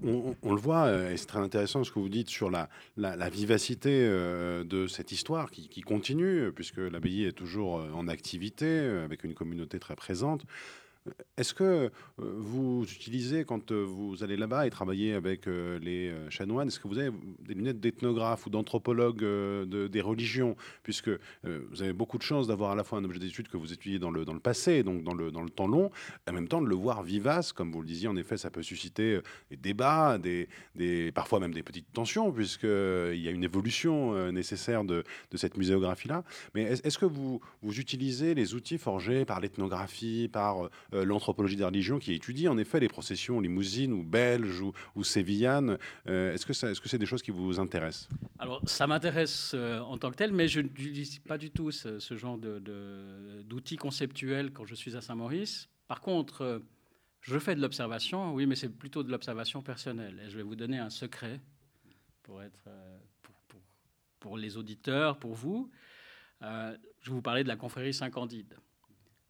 on, 0.02 0.54
le 0.54 0.58
voit, 0.58 0.86
euh, 0.86 1.12
et 1.12 1.18
c'est 1.18 1.26
très 1.26 1.40
intéressant 1.40 1.84
ce 1.84 1.92
que 1.92 1.98
vous 1.98 2.08
dites 2.08 2.30
sur 2.30 2.48
la, 2.48 2.70
vivacité 3.28 4.08
de 4.08 4.86
cette 4.86 5.12
histoire 5.12 5.50
qui 5.50 5.82
continue, 5.82 6.50
puisque 6.50 6.78
l'abbaye 6.78 7.24
est 7.24 7.32
toujours 7.32 7.74
en 7.94 8.08
activité, 8.08 8.78
avec 8.78 9.22
une 9.22 9.34
communauté 9.34 9.78
très 9.78 9.96
présente. 9.96 10.46
Est-ce 11.36 11.54
que 11.54 11.64
euh, 11.64 11.90
vous 12.16 12.84
utilisez, 12.84 13.44
quand 13.44 13.72
euh, 13.72 13.82
vous 13.82 14.22
allez 14.22 14.36
là-bas 14.36 14.66
et 14.66 14.70
travaillez 14.70 15.14
avec 15.14 15.48
euh, 15.48 15.78
les 15.80 16.14
chanoines, 16.30 16.68
est-ce 16.68 16.78
que 16.78 16.86
vous 16.86 16.98
avez 16.98 17.10
des 17.40 17.54
lunettes 17.54 17.80
d'ethnographe 17.80 18.46
ou 18.46 18.50
d'anthropologue 18.50 19.24
des 19.64 20.00
religions? 20.00 20.56
Puisque 20.82 21.10
vous 21.44 21.82
avez 21.82 21.92
beaucoup 21.92 22.18
de 22.18 22.22
chance 22.22 22.46
d'avoir 22.46 22.72
à 22.72 22.74
la 22.76 22.84
fois 22.84 22.98
un 22.98 23.04
objet 23.04 23.18
d'étude 23.18 23.48
que 23.48 23.56
vous 23.56 23.72
étudiez 23.72 23.98
dans 23.98 24.10
le, 24.10 24.24
dans 24.24 24.34
le 24.34 24.40
passé, 24.40 24.82
donc 24.82 25.02
dans 25.02 25.14
le, 25.14 25.30
dans 25.30 25.42
le 25.42 25.50
temps 25.50 25.66
long, 25.66 25.90
et 26.26 26.30
en 26.30 26.32
même 26.32 26.48
temps 26.48 26.60
de 26.60 26.68
le 26.68 26.74
voir 26.74 27.02
vivace, 27.02 27.52
comme 27.52 27.72
vous 27.72 27.80
le 27.80 27.86
disiez, 27.86 28.08
en 28.08 28.16
effet, 28.16 28.36
ça 28.36 28.50
peut 28.50 28.62
susciter 28.62 29.20
des 29.50 29.56
débats, 29.56 30.18
des, 30.18 30.48
des 30.74 31.12
parfois 31.12 31.40
même 31.40 31.54
des 31.54 31.62
petites 31.62 31.92
tensions, 31.92 32.30
puisqu'il 32.32 33.20
y 33.20 33.28
a 33.28 33.30
une 33.30 33.44
évolution 33.44 34.30
nécessaire 34.32 34.84
de, 34.84 35.04
de 35.30 35.36
cette 35.36 35.56
muséographie-là. 35.56 36.24
Mais 36.54 36.62
est-ce 36.62 36.98
que 36.98 37.06
vous, 37.06 37.40
vous 37.62 37.80
utilisez 37.80 38.34
les 38.34 38.54
outils 38.54 38.78
forgés 38.78 39.24
par 39.24 39.40
l'ethnographie, 39.40 40.28
par 40.32 40.68
euh, 40.94 41.04
l'anthropologie 41.04 41.56
des 41.56 41.64
religions 41.64 41.98
qui 41.98 42.12
étudie 42.12 42.48
en 42.48 42.58
effet 42.58 42.80
les 42.80 42.88
processions 42.88 43.40
limousines 43.40 43.92
ou 43.92 44.02
belges 44.02 44.62
ou, 44.94 45.04
sévillanes. 45.04 45.78
Euh, 46.06 46.34
est-ce 46.34 46.46
que 46.46 46.52
c'est 46.52 46.72
-ce 46.72 46.86
c'est 46.86 46.98
des 46.98 47.06
choses 47.06 47.22
qui 47.22 47.30
vous 47.30 47.58
intéressent? 47.58 48.08
Alors, 48.38 48.60
ça 48.66 48.86
m'intéresse 48.86 49.52
euh, 49.54 49.80
en 49.80 49.98
tant 49.98 50.10
que 50.10 50.16
tel, 50.16 50.32
mais 50.32 50.48
je 50.48 50.60
n'utilise 50.60 51.18
pas 51.20 51.38
du 51.38 51.50
tout 51.50 51.70
ce, 51.70 52.16
genre 52.16 52.38
d'outils 52.38 53.76
de, 53.76 53.80
conceptuels 53.80 54.52
quand 54.52 54.66
je 54.66 54.74
suis 54.74 54.96
à 54.96 55.00
Saint-Maurice. 55.00 55.68
Par 55.88 56.00
contre, 56.00 56.62
je 57.20 57.38
fais 57.38 57.54
de 57.54 57.60
l'observation, 57.60 58.34
oui, 58.34 58.46
mais 58.46 58.56
c'est 58.56 58.68
plutôt 58.68 59.02
de 59.02 59.10
l'observation 59.10 59.62
personnelle. 59.62 60.20
Et 60.24 60.30
je 60.30 60.36
vais 60.36 60.42
vous 60.42 60.56
donner 60.56 60.78
un 60.78 60.90
secret 60.90 61.40
pour, 62.22 62.40
les 64.36 64.56
auditeurs, 64.56 65.18
pour 65.18 65.34
vous. 65.34 65.70
je 66.40 67.10
vais 67.10 67.16
vous 67.16 67.22
parler 67.22 67.42
de 67.42 67.48
la 67.48 67.56
confrérie 67.56 67.94
Saint-Candide. 67.94 68.56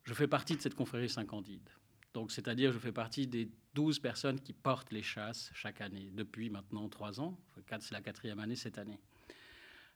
Je 0.04 0.14
fais 0.14 0.26
partie 0.26 0.56
de 0.56 0.60
cette 0.60 0.74
confrérie 0.74 1.08
Saint-Candide. 1.08 1.68
Donc, 2.14 2.30
c'est-à-dire, 2.30 2.72
je 2.72 2.78
fais 2.78 2.92
partie 2.92 3.26
des 3.26 3.48
12 3.74 3.98
personnes 4.00 4.40
qui 4.40 4.52
portent 4.52 4.92
les 4.92 5.02
chasses 5.02 5.50
chaque 5.54 5.80
année, 5.80 6.10
depuis 6.12 6.50
maintenant 6.50 6.88
trois 6.88 7.20
ans. 7.20 7.38
C'est 7.80 7.92
la 7.92 8.02
quatrième 8.02 8.38
année 8.38 8.56
cette 8.56 8.78
année. 8.78 8.98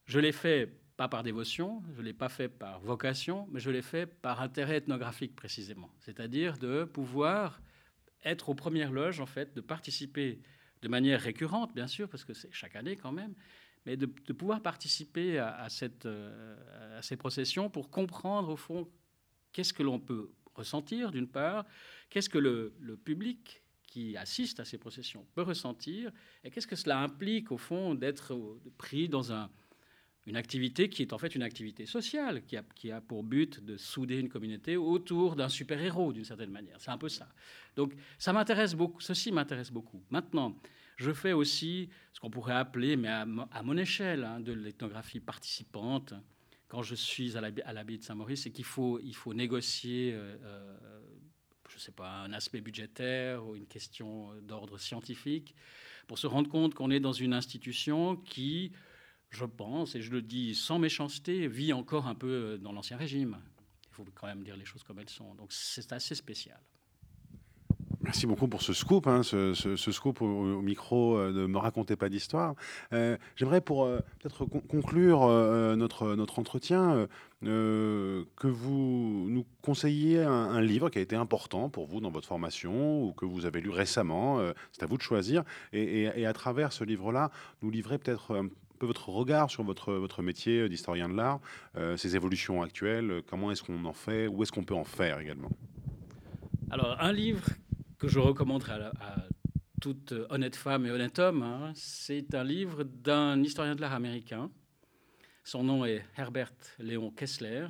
Je 0.07 0.19
l'ai 0.19 0.33
fait 0.33 0.73
pas 0.97 1.09
par 1.09 1.23
dévotion, 1.23 1.83
je 1.95 2.01
ne 2.01 2.07
l'ai 2.07 2.15
pas 2.15 2.29
fait 2.29 2.49
par 2.49 2.81
vocation, 2.81 3.49
mais 3.51 3.61
je 3.61 3.71
l'ai 3.71 3.83
fait 3.83 4.07
par 4.07 4.41
intérêt 4.41 4.77
ethnographique 4.77 5.37
précisément. 5.37 5.91
C'est-à-dire 6.01 6.57
de 6.57 6.85
pouvoir 6.85 7.61
être 8.25 8.49
aux 8.49 8.55
premières 8.55 8.93
loges, 8.93 9.21
en 9.21 9.27
fait, 9.27 9.55
de 9.55 9.61
participer 9.61 10.41
de 10.83 10.89
manière 10.89 11.21
récurrente, 11.21 11.75
bien 11.75 11.87
sûr, 11.87 12.09
parce 12.09 12.25
que 12.25 12.33
c'est 12.33 12.53
chaque 12.53 12.77
année 12.77 12.97
quand 12.97 13.13
même, 13.13 13.35
mais 13.85 13.97
de, 13.97 14.07
pouvoir 14.07 14.63
participer 14.63 15.39
à, 15.39 15.69
cette, 15.69 16.07
euh, 16.07 16.99
à 16.99 17.03
ces 17.03 17.17
processions 17.17 17.69
pour 17.69 17.91
comprendre, 17.91 18.49
au 18.49 18.57
fond, 18.57 18.89
Qu'est-ce 19.57 19.73
que 19.73 19.83
l'on 19.83 19.99
peut 19.99 20.29
ressentir, 20.55 21.11
d'une 21.11 21.29
part? 21.29 21.65
Qu'est-ce 22.11 22.29
que 22.29 22.37
le, 22.37 22.75
public 23.03 23.63
qui 23.87 24.15
assiste 24.15 24.61
à 24.61 24.67
ces 24.67 24.77
processions 24.77 25.27
peut 25.35 25.41
ressentir? 25.41 26.13
Et 26.45 26.51
qu'est-ce 26.51 26.67
que 26.67 26.77
cela 26.77 27.01
implique, 27.01 27.51
au 27.51 27.57
fond, 27.57 27.95
d'être 27.95 28.39
pris 28.77 29.09
dans 29.09 29.33
un, 29.33 29.49
une 30.27 30.37
activité 30.37 30.91
qui 30.91 31.01
est 31.01 31.15
en 31.15 31.17
fait 31.17 31.35
une 31.35 31.43
activité 31.43 31.87
sociale, 31.87 32.45
qui 32.45 32.59
a, 32.59 32.65
qui 32.75 32.91
a 32.91 33.01
pour 33.01 33.23
but 33.23 33.65
de 33.65 33.79
souder 33.79 34.19
une 34.19 34.29
communauté 34.29 34.77
autour 34.77 35.37
d'un 35.37 35.49
super-héros, 35.49 36.13
d'une 36.13 36.27
certaine 36.27 36.51
manière? 36.51 36.79
C'est 36.79 36.91
un 36.91 36.99
peu 36.99 37.09
ça. 37.09 37.27
Donc, 37.77 37.95
ça 38.19 38.35
m'intéresse 38.35 38.75
beaucoup, 38.75 39.01
ceci 39.01 39.33
m'intéresse 39.33 39.71
beaucoup. 39.71 40.03
Maintenant, 40.11 40.55
je 40.97 41.13
fais 41.13 41.33
aussi 41.33 41.89
ce 42.13 42.21
qu'on 42.21 42.29
pourrait 42.29 42.57
appeler, 42.57 42.97
mais 42.97 43.09
à, 43.09 43.25
mon 43.25 43.79
échelle, 43.79 44.23
hein, 44.23 44.39
de 44.39 44.53
l'ethnographie 44.53 45.21
participante, 45.21 46.13
quand 46.69 46.83
je 46.83 46.95
suis 46.95 47.37
à 47.37 47.41
l'abbaye 47.41 47.99
de 47.99 48.03
Saint-Maurice, 48.03 48.43
c'est 48.43 48.51
qu'il 48.51 48.65
faut, 48.65 49.01
négocier, 49.33 50.13
euh, 50.13 50.37
euh, 50.43 51.01
je 51.69 51.77
ne 51.77 51.81
sais 51.81 51.93
pas, 51.93 52.11
un 52.23 52.33
aspect 52.33 52.61
budgétaire 52.61 53.47
ou 53.47 53.55
une 53.55 53.67
question 53.67 54.35
d'ordre 54.43 54.79
scientifique, 54.79 55.55
pour 56.07 56.19
se 56.19 56.27
rendre 56.27 56.51
compte 56.51 56.75
qu'on 56.75 56.91
est 56.91 57.01
dans 57.01 57.13
une 57.13 57.35
institution 57.35 58.17
qui, 58.17 58.73
je 59.31 59.45
pense, 59.45 59.95
et 59.95 60.03
je 60.03 60.11
le 60.11 60.23
dis 60.23 60.55
sans 60.55 60.79
méchanceté, 60.79 61.47
vit 61.49 61.73
encore 61.73 62.07
un 62.07 62.15
peu 62.15 62.59
dans 62.59 62.73
l'Ancien 62.73 62.97
Régime. 62.97 63.39
Il 63.91 63.95
faut 63.95 64.07
quand 64.15 64.27
même 64.27 64.43
dire 64.43 64.57
les 64.57 64.65
choses 64.65 64.83
comme 64.83 64.99
elles 64.99 65.09
sont. 65.09 65.35
Donc 65.35 65.53
c'est 65.53 65.93
assez 65.93 66.15
spécial. 66.15 66.61
Merci 68.07 68.29
beaucoup 68.29 68.47
pour 68.47 68.63
ce 68.63 68.73
scoop, 68.73 69.09
hein, 69.09 69.25
ce, 69.25 69.53
scoop 69.77 70.23
au, 70.23 70.63
micro 70.63 71.19
euh, 71.19 71.33
de 71.33 71.47
Me 71.47 71.59
racontez 71.59 71.97
pas 71.97 72.09
d'histoire. 72.09 72.55
Euh, 72.93 73.17
j'aimerais 73.35 73.61
pour 73.61 73.85
euh, 73.85 73.99
peut-être 74.21 74.45
conclure 74.45 75.27
notre, 75.77 76.15
notre 76.15 76.39
entretien 76.39 77.09
que 77.43 78.47
vous 78.47 79.27
nous 79.29 79.45
conseilliez 79.61 80.23
un, 80.23 80.61
livre 80.61 80.89
qui 80.89 80.99
a 80.99 81.01
été 81.01 81.17
important 81.17 81.69
pour 81.69 81.87
vous 81.87 82.01
dans 82.01 82.11
votre 82.11 82.29
formation 82.29 83.03
ou 83.03 83.13
que 83.13 83.25
vous 83.25 83.45
avez 83.45 83.61
lu 83.61 83.71
récemment. 83.71 84.41
C'est 84.71 84.85
à 84.85 84.87
vous 84.87 84.97
de 84.97 85.03
choisir. 85.03 85.43
Et, 85.73 86.27
à 86.27 86.33
travers 86.33 86.73
ce 86.73 86.85
livre-là, 86.85 87.33
nous 87.63 87.71
livrer 87.71 87.99
peut-être 87.99 88.37
un 88.37 88.49
peu 88.79 88.87
votre 88.87 89.09
regard 89.09 89.51
sur 89.51 89.65
votre, 89.65 89.93
votre 89.95 90.23
métier 90.23 90.69
d'historien 90.69 91.09
de 91.09 91.15
l'art, 91.15 91.41
ses 91.97 92.15
évolutions 92.15 92.63
actuelles, 92.63 93.23
comment 93.29 93.51
est-ce 93.51 93.65
qu'on 93.65 93.85
en 93.85 93.93
fait, 93.93 94.29
où 94.29 94.45
est-ce 94.45 94.53
qu'on 94.53 94.65
peut 94.65 94.75
en 94.75 94.85
faire 94.85 95.19
également? 95.19 95.51
Alors, 96.71 96.97
un 97.01 97.13
livre 97.13 97.47
que 97.99 98.09
je 98.09 98.19
recommanderais 98.19 98.91
à, 99.01 99.27
toute 99.81 100.15
honnête 100.31 100.57
femme 100.57 100.87
et 100.87 100.91
honnête 100.91 101.19
homme. 101.19 101.43
Hein. 101.43 101.73
C'est 101.75 102.35
un 102.35 102.45
livre 102.45 102.83
d'un 102.83 103.43
historien 103.43 103.75
de 103.75 103.81
l'art 103.81 103.93
américain. 103.93 104.51
Son 105.45 105.63
nom 105.63 105.85
est 105.85 106.05
Herbert 106.17 106.53
Léon 106.79 107.11
Kessler. 107.11 107.67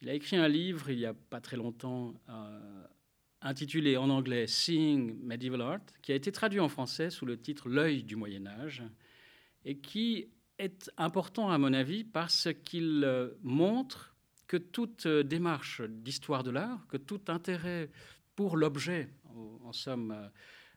Il 0.00 0.08
a 0.08 0.14
écrit 0.14 0.36
un 0.36 0.48
livre 0.48 0.90
il 0.90 0.98
n'y 0.98 1.06
a 1.06 1.14
pas 1.14 1.40
très 1.40 1.56
longtemps 1.56 2.14
euh, 2.28 2.84
intitulé 3.40 3.96
en 3.96 4.10
anglais 4.10 4.46
Seeing 4.46 5.16
Medieval 5.22 5.60
Art, 5.60 5.84
qui 6.02 6.12
a 6.12 6.14
été 6.14 6.32
traduit 6.32 6.60
en 6.60 6.68
français 6.68 7.10
sous 7.10 7.26
le 7.26 7.40
titre 7.40 7.68
L'œil 7.68 8.02
du 8.02 8.16
Moyen 8.16 8.46
Âge, 8.46 8.82
et 9.64 9.78
qui 9.78 10.28
est 10.58 10.90
important 10.96 11.50
à 11.50 11.58
mon 11.58 11.72
avis 11.72 12.04
parce 12.04 12.48
qu'il 12.64 13.02
euh, 13.04 13.30
montre 13.42 14.16
que 14.48 14.56
toute 14.56 15.06
euh, 15.06 15.22
démarche 15.22 15.82
d'histoire 15.82 16.42
de 16.42 16.50
l'art, 16.50 16.86
que 16.88 16.96
tout 16.96 17.20
intérêt 17.28 17.90
pour 18.34 18.56
l'objet 18.56 19.08
en 19.64 19.72
somme 19.72 20.12
euh, 20.12 20.28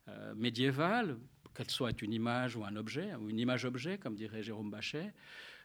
euh, 0.08 0.36
médiévale, 0.36 1.18
qu'elle 1.54 1.70
soit 1.70 2.02
une 2.02 2.14
image 2.14 2.56
ou 2.56 2.64
un 2.64 2.76
objet, 2.76 3.16
ou 3.16 3.30
une 3.30 3.40
image-objet, 3.40 3.98
comme 3.98 4.16
dirait 4.16 4.44
Jérôme 4.44 4.70
Bachet, 4.70 5.14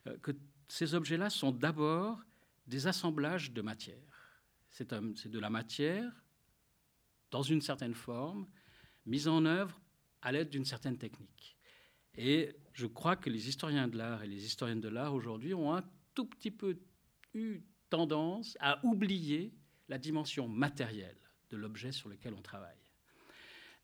euh, 0.06 0.16
que 0.18 0.32
ces 0.68 0.94
objets-là 0.94 1.30
sont 1.30 1.52
d'abord 1.52 2.20
des 2.66 2.86
assemblages 2.86 3.52
de 3.52 3.60
matière. 3.60 4.30
C'est 4.70 4.92
de 4.92 5.38
la 5.38 5.50
matière 5.50 6.10
dans 7.30 7.42
une 7.42 7.60
certaine 7.60 7.94
forme, 7.94 8.46
mise 9.04 9.26
en 9.26 9.44
œuvre 9.44 9.80
à 10.22 10.30
l'aide 10.32 10.48
d'une 10.48 10.64
certaine 10.64 10.96
technique. 10.96 11.56
Et 12.16 12.56
je 12.72 12.86
crois 12.86 13.16
que 13.16 13.28
les 13.28 13.48
historiens 13.48 13.88
de 13.88 13.98
l'art 13.98 14.22
et 14.22 14.26
les 14.26 14.44
historiennes 14.44 14.80
de 14.80 14.88
l'art 14.88 15.12
aujourd'hui 15.12 15.54
ont 15.54 15.74
un 15.74 15.84
tout 16.14 16.26
petit 16.26 16.50
peu 16.50 16.78
eu 17.34 17.60
tendance 17.88 18.56
à 18.60 18.84
oublier 18.84 19.52
la 19.88 19.98
dimension 19.98 20.48
matérielle 20.48 21.29
de 21.50 21.56
l'objet 21.56 21.92
sur 21.92 22.08
lequel 22.08 22.34
on 22.34 22.42
travaille. 22.42 22.78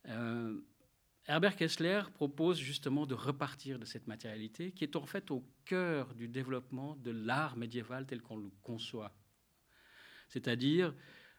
Euh, 0.08 0.60
Herbert 1.28 1.56
Kessler 1.56 2.02
propose 2.14 2.58
justement 2.58 3.04
de 3.04 3.14
repartir 3.14 3.78
de 3.78 3.84
cette 3.84 4.06
matérialité 4.06 4.70
qui 4.70 4.84
est 4.84 4.94
en 4.94 5.06
fait 5.06 5.30
au 5.30 5.44
cœur 5.64 6.14
du 6.14 6.28
développement 6.28 6.94
de 6.96 7.10
l'art 7.10 7.56
médiéval 7.56 8.06
tel 8.06 8.22
qu'on 8.22 8.36
le 8.36 8.50
conçoit. 8.62 9.12
C'est-à-dire 10.28 10.94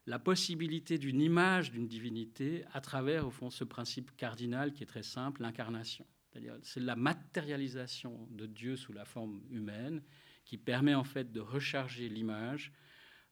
la 0.05 0.19
possibilité 0.19 0.97
d'une 0.97 1.21
image 1.21 1.71
d'une 1.71 1.87
divinité 1.87 2.63
à 2.73 2.81
travers, 2.81 3.27
au 3.27 3.31
fond, 3.31 3.49
ce 3.49 3.63
principe 3.63 4.15
cardinal 4.17 4.73
qui 4.73 4.83
est 4.83 4.87
très 4.87 5.03
simple, 5.03 5.41
l'incarnation. 5.41 6.05
C'est-à-dire 6.29 6.57
c'est 6.63 6.81
la 6.81 6.95
matérialisation 6.95 8.27
de 8.31 8.45
Dieu 8.45 8.75
sous 8.75 8.93
la 8.93 9.05
forme 9.05 9.41
humaine 9.49 10.01
qui 10.43 10.57
permet 10.57 10.95
en 10.95 11.03
fait 11.03 11.31
de 11.31 11.39
recharger 11.39 12.09
l'image 12.09 12.73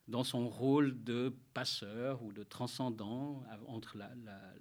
dans 0.07 0.23
son 0.23 0.47
rôle 0.47 1.03
de 1.03 1.33
passeur 1.53 2.21
ou 2.23 2.31
de 2.31 2.43
transcendant 2.43 3.43
entre 3.67 3.97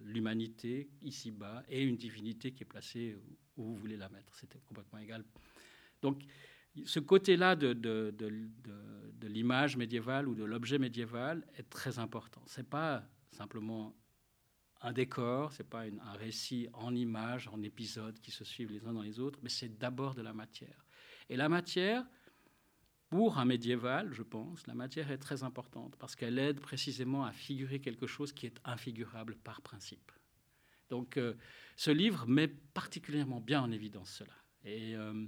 l'humanité 0.00 0.88
ici-bas 1.02 1.62
et 1.68 1.82
une 1.82 1.96
divinité 1.96 2.52
qui 2.52 2.62
est 2.62 2.66
placée 2.66 3.18
où 3.56 3.64
vous 3.64 3.76
voulez 3.76 3.96
la 3.96 4.08
mettre. 4.08 4.34
C'était 4.36 4.60
complètement 4.60 4.98
égal. 4.98 5.24
Donc, 6.00 6.24
ce 6.84 6.98
côté-là 6.98 7.56
de, 7.56 8.18
l'image 9.22 9.76
médiévale 9.76 10.28
ou 10.28 10.34
de 10.34 10.44
l'objet 10.44 10.78
médiéval 10.78 11.46
est 11.56 11.68
très 11.68 11.98
important. 11.98 12.42
Ce 12.46 12.60
n'est 12.60 12.66
pas 12.66 13.04
simplement 13.30 13.94
un 14.80 14.92
décor, 14.92 15.52
ce 15.52 15.62
n'est 15.62 15.68
pas 15.68 15.82
un 15.82 16.12
récit 16.12 16.68
en 16.72 16.94
images, 16.94 17.48
en 17.48 17.62
épisodes 17.62 18.18
qui 18.20 18.30
se 18.30 18.44
suivent 18.44 18.70
les 18.70 18.86
uns 18.86 18.92
dans 18.92 19.02
les 19.02 19.18
autres, 19.18 19.38
mais 19.42 19.48
c'est 19.48 19.78
d'abord 19.78 20.14
de 20.14 20.22
la 20.22 20.32
matière. 20.32 20.84
Et 21.28 21.36
la 21.36 21.48
matière, 21.48 22.04
pour 23.14 23.38
un 23.38 23.44
médiéval, 23.44 24.12
je 24.12 24.24
pense, 24.24 24.66
la 24.66 24.74
matière 24.74 25.12
est 25.12 25.18
très 25.18 25.44
importante 25.44 25.94
parce 26.00 26.16
qu'elle 26.16 26.36
aide 26.36 26.58
précisément 26.58 27.24
à 27.24 27.30
figurer 27.30 27.78
quelque 27.78 28.08
chose 28.08 28.32
qui 28.32 28.44
est 28.44 28.58
infigurable 28.64 29.36
par 29.36 29.62
principe. 29.62 30.10
Donc 30.90 31.16
euh, 31.16 31.34
ce 31.76 31.92
livre 31.92 32.26
met 32.26 32.48
particulièrement 32.48 33.40
bien 33.40 33.62
en 33.62 33.70
évidence 33.70 34.10
cela. 34.10 34.32
Et 34.64 34.96
euh, 34.96 35.26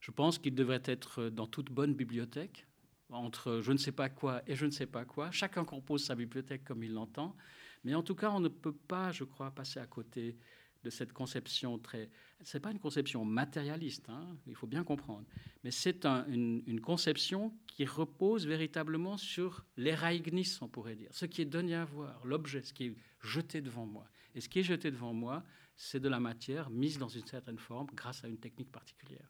je 0.00 0.10
pense 0.12 0.38
qu'il 0.38 0.54
devrait 0.54 0.80
être 0.86 1.28
dans 1.28 1.46
toute 1.46 1.70
bonne 1.70 1.92
bibliothèque, 1.92 2.66
entre 3.10 3.60
je 3.60 3.72
ne 3.72 3.76
sais 3.76 3.92
pas 3.92 4.08
quoi 4.08 4.40
et 4.46 4.56
je 4.56 4.64
ne 4.64 4.70
sais 4.70 4.86
pas 4.86 5.04
quoi. 5.04 5.30
Chacun 5.30 5.66
compose 5.66 6.06
sa 6.06 6.14
bibliothèque 6.14 6.64
comme 6.64 6.82
il 6.82 6.94
l'entend. 6.94 7.36
Mais 7.84 7.94
en 7.94 8.02
tout 8.02 8.14
cas, 8.14 8.30
on 8.30 8.40
ne 8.40 8.48
peut 8.48 8.72
pas, 8.72 9.12
je 9.12 9.24
crois, 9.24 9.50
passer 9.50 9.78
à 9.78 9.86
côté 9.86 10.38
de 10.86 10.90
cette 10.90 11.12
conception 11.12 11.78
très... 11.78 12.08
Ce 12.44 12.56
n'est 12.56 12.60
pas 12.60 12.70
une 12.70 12.78
conception 12.78 13.24
matérialiste, 13.24 14.08
hein, 14.08 14.36
il 14.46 14.54
faut 14.54 14.68
bien 14.68 14.84
comprendre, 14.84 15.26
mais 15.64 15.72
c'est 15.72 16.06
une, 16.06 16.80
conception 16.80 17.52
qui 17.66 17.84
repose 17.84 18.46
véritablement 18.46 19.16
sur 19.16 19.64
l'eraignis, 19.76 20.58
on 20.60 20.68
pourrait 20.68 20.94
dire, 20.94 21.08
ce 21.10 21.26
qui 21.26 21.42
est 21.42 21.46
donné 21.46 21.74
à 21.74 21.84
voir, 21.84 22.24
l'objet, 22.24 22.62
ce 22.62 22.72
qui 22.72 22.84
est 22.84 22.94
jeté 23.20 23.60
devant 23.60 23.84
moi. 23.84 24.06
Et 24.34 24.40
ce 24.40 24.48
qui 24.48 24.60
est 24.60 24.62
jeté 24.62 24.92
devant 24.92 25.12
moi, 25.12 25.42
c'est 25.76 25.98
de 25.98 26.08
la 26.08 26.20
matière 26.20 26.70
mise 26.70 26.98
dans 26.98 27.08
une 27.08 27.26
certaine 27.26 27.58
forme 27.58 27.88
grâce 27.92 28.22
à 28.22 28.28
une 28.28 28.38
technique 28.38 28.70
particulière. 28.70 29.28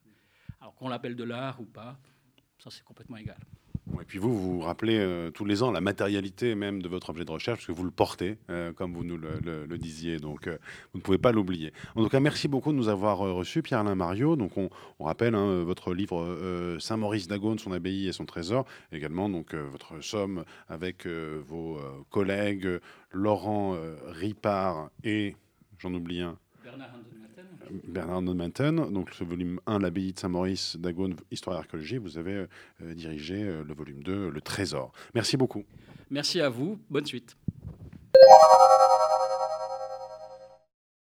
Alors 0.61 0.75
qu'on 0.75 0.89
l'appelle 0.89 1.15
de 1.15 1.23
l'art 1.23 1.59
ou 1.59 1.65
pas, 1.65 1.99
ça 2.59 2.69
c'est 2.69 2.83
complètement 2.83 3.17
égal. 3.17 3.39
Et 4.01 4.05
puis 4.05 4.19
vous, 4.19 4.37
vous 4.37 4.53
vous 4.53 4.61
rappelez 4.61 4.97
euh, 4.99 5.31
tous 5.31 5.45
les 5.45 5.63
ans 5.63 5.71
la 5.71 5.81
matérialité 5.81 6.55
même 6.55 6.81
de 6.81 6.89
votre 6.89 7.09
objet 7.09 7.25
de 7.25 7.31
recherche, 7.31 7.59
parce 7.59 7.67
que 7.67 7.71
vous 7.71 7.83
le 7.83 7.91
portez, 7.91 8.37
euh, 8.49 8.73
comme 8.73 8.93
vous 8.93 9.03
nous 9.03 9.17
le, 9.17 9.77
disiez, 9.77 10.17
donc 10.17 10.47
euh, 10.47 10.57
vous 10.93 10.99
ne 10.99 11.03
pouvez 11.03 11.17
pas 11.17 11.31
l'oublier. 11.31 11.73
En 11.95 12.03
tout 12.03 12.09
cas, 12.09 12.19
merci 12.19 12.47
beaucoup 12.47 12.71
de 12.71 12.77
nous 12.77 12.89
avoir 12.89 13.19
reçus, 13.19 13.61
Pierre-Alain 13.61 13.95
Mario. 13.95 14.35
Donc 14.35 14.57
on, 14.57 14.69
rappelle 14.99 15.35
hein, 15.35 15.63
votre 15.63 15.93
livre 15.93 16.77
Saint-Maurice 16.79 17.27
d'Agone, 17.27 17.59
son 17.59 17.71
abbaye 17.71 18.07
et 18.07 18.11
son 18.11 18.25
trésor, 18.25 18.65
également 18.91 19.29
donc 19.29 19.53
votre 19.55 20.03
somme 20.03 20.43
avec 20.67 21.07
vos 21.07 21.79
collègues 22.09 22.79
Laurent 23.11 23.77
Ripard 24.07 24.89
et, 25.05 25.35
j'en 25.79 25.93
oublie 25.93 26.21
un, 26.21 26.37
Bernard 26.67 26.89
Bernard 27.87 28.21
Nodmanton, 28.21 28.91
donc 28.91 29.11
ce 29.13 29.23
volume 29.23 29.61
1, 29.67 29.79
l'abbaye 29.79 30.11
de 30.11 30.19
Saint-Maurice 30.19 30.75
d'Agone, 30.77 31.15
Histoire 31.31 31.55
et 31.55 31.59
Archéologie, 31.59 31.97
vous 31.97 32.17
avez 32.17 32.45
euh, 32.81 32.93
dirigé 32.93 33.41
euh, 33.41 33.63
le 33.63 33.73
volume 33.73 34.03
2, 34.03 34.29
Le 34.29 34.41
Trésor. 34.41 34.91
Merci 35.15 35.37
beaucoup. 35.37 35.63
Merci 36.09 36.41
à 36.41 36.49
vous, 36.49 36.77
bonne 36.89 37.05
suite. 37.05 37.37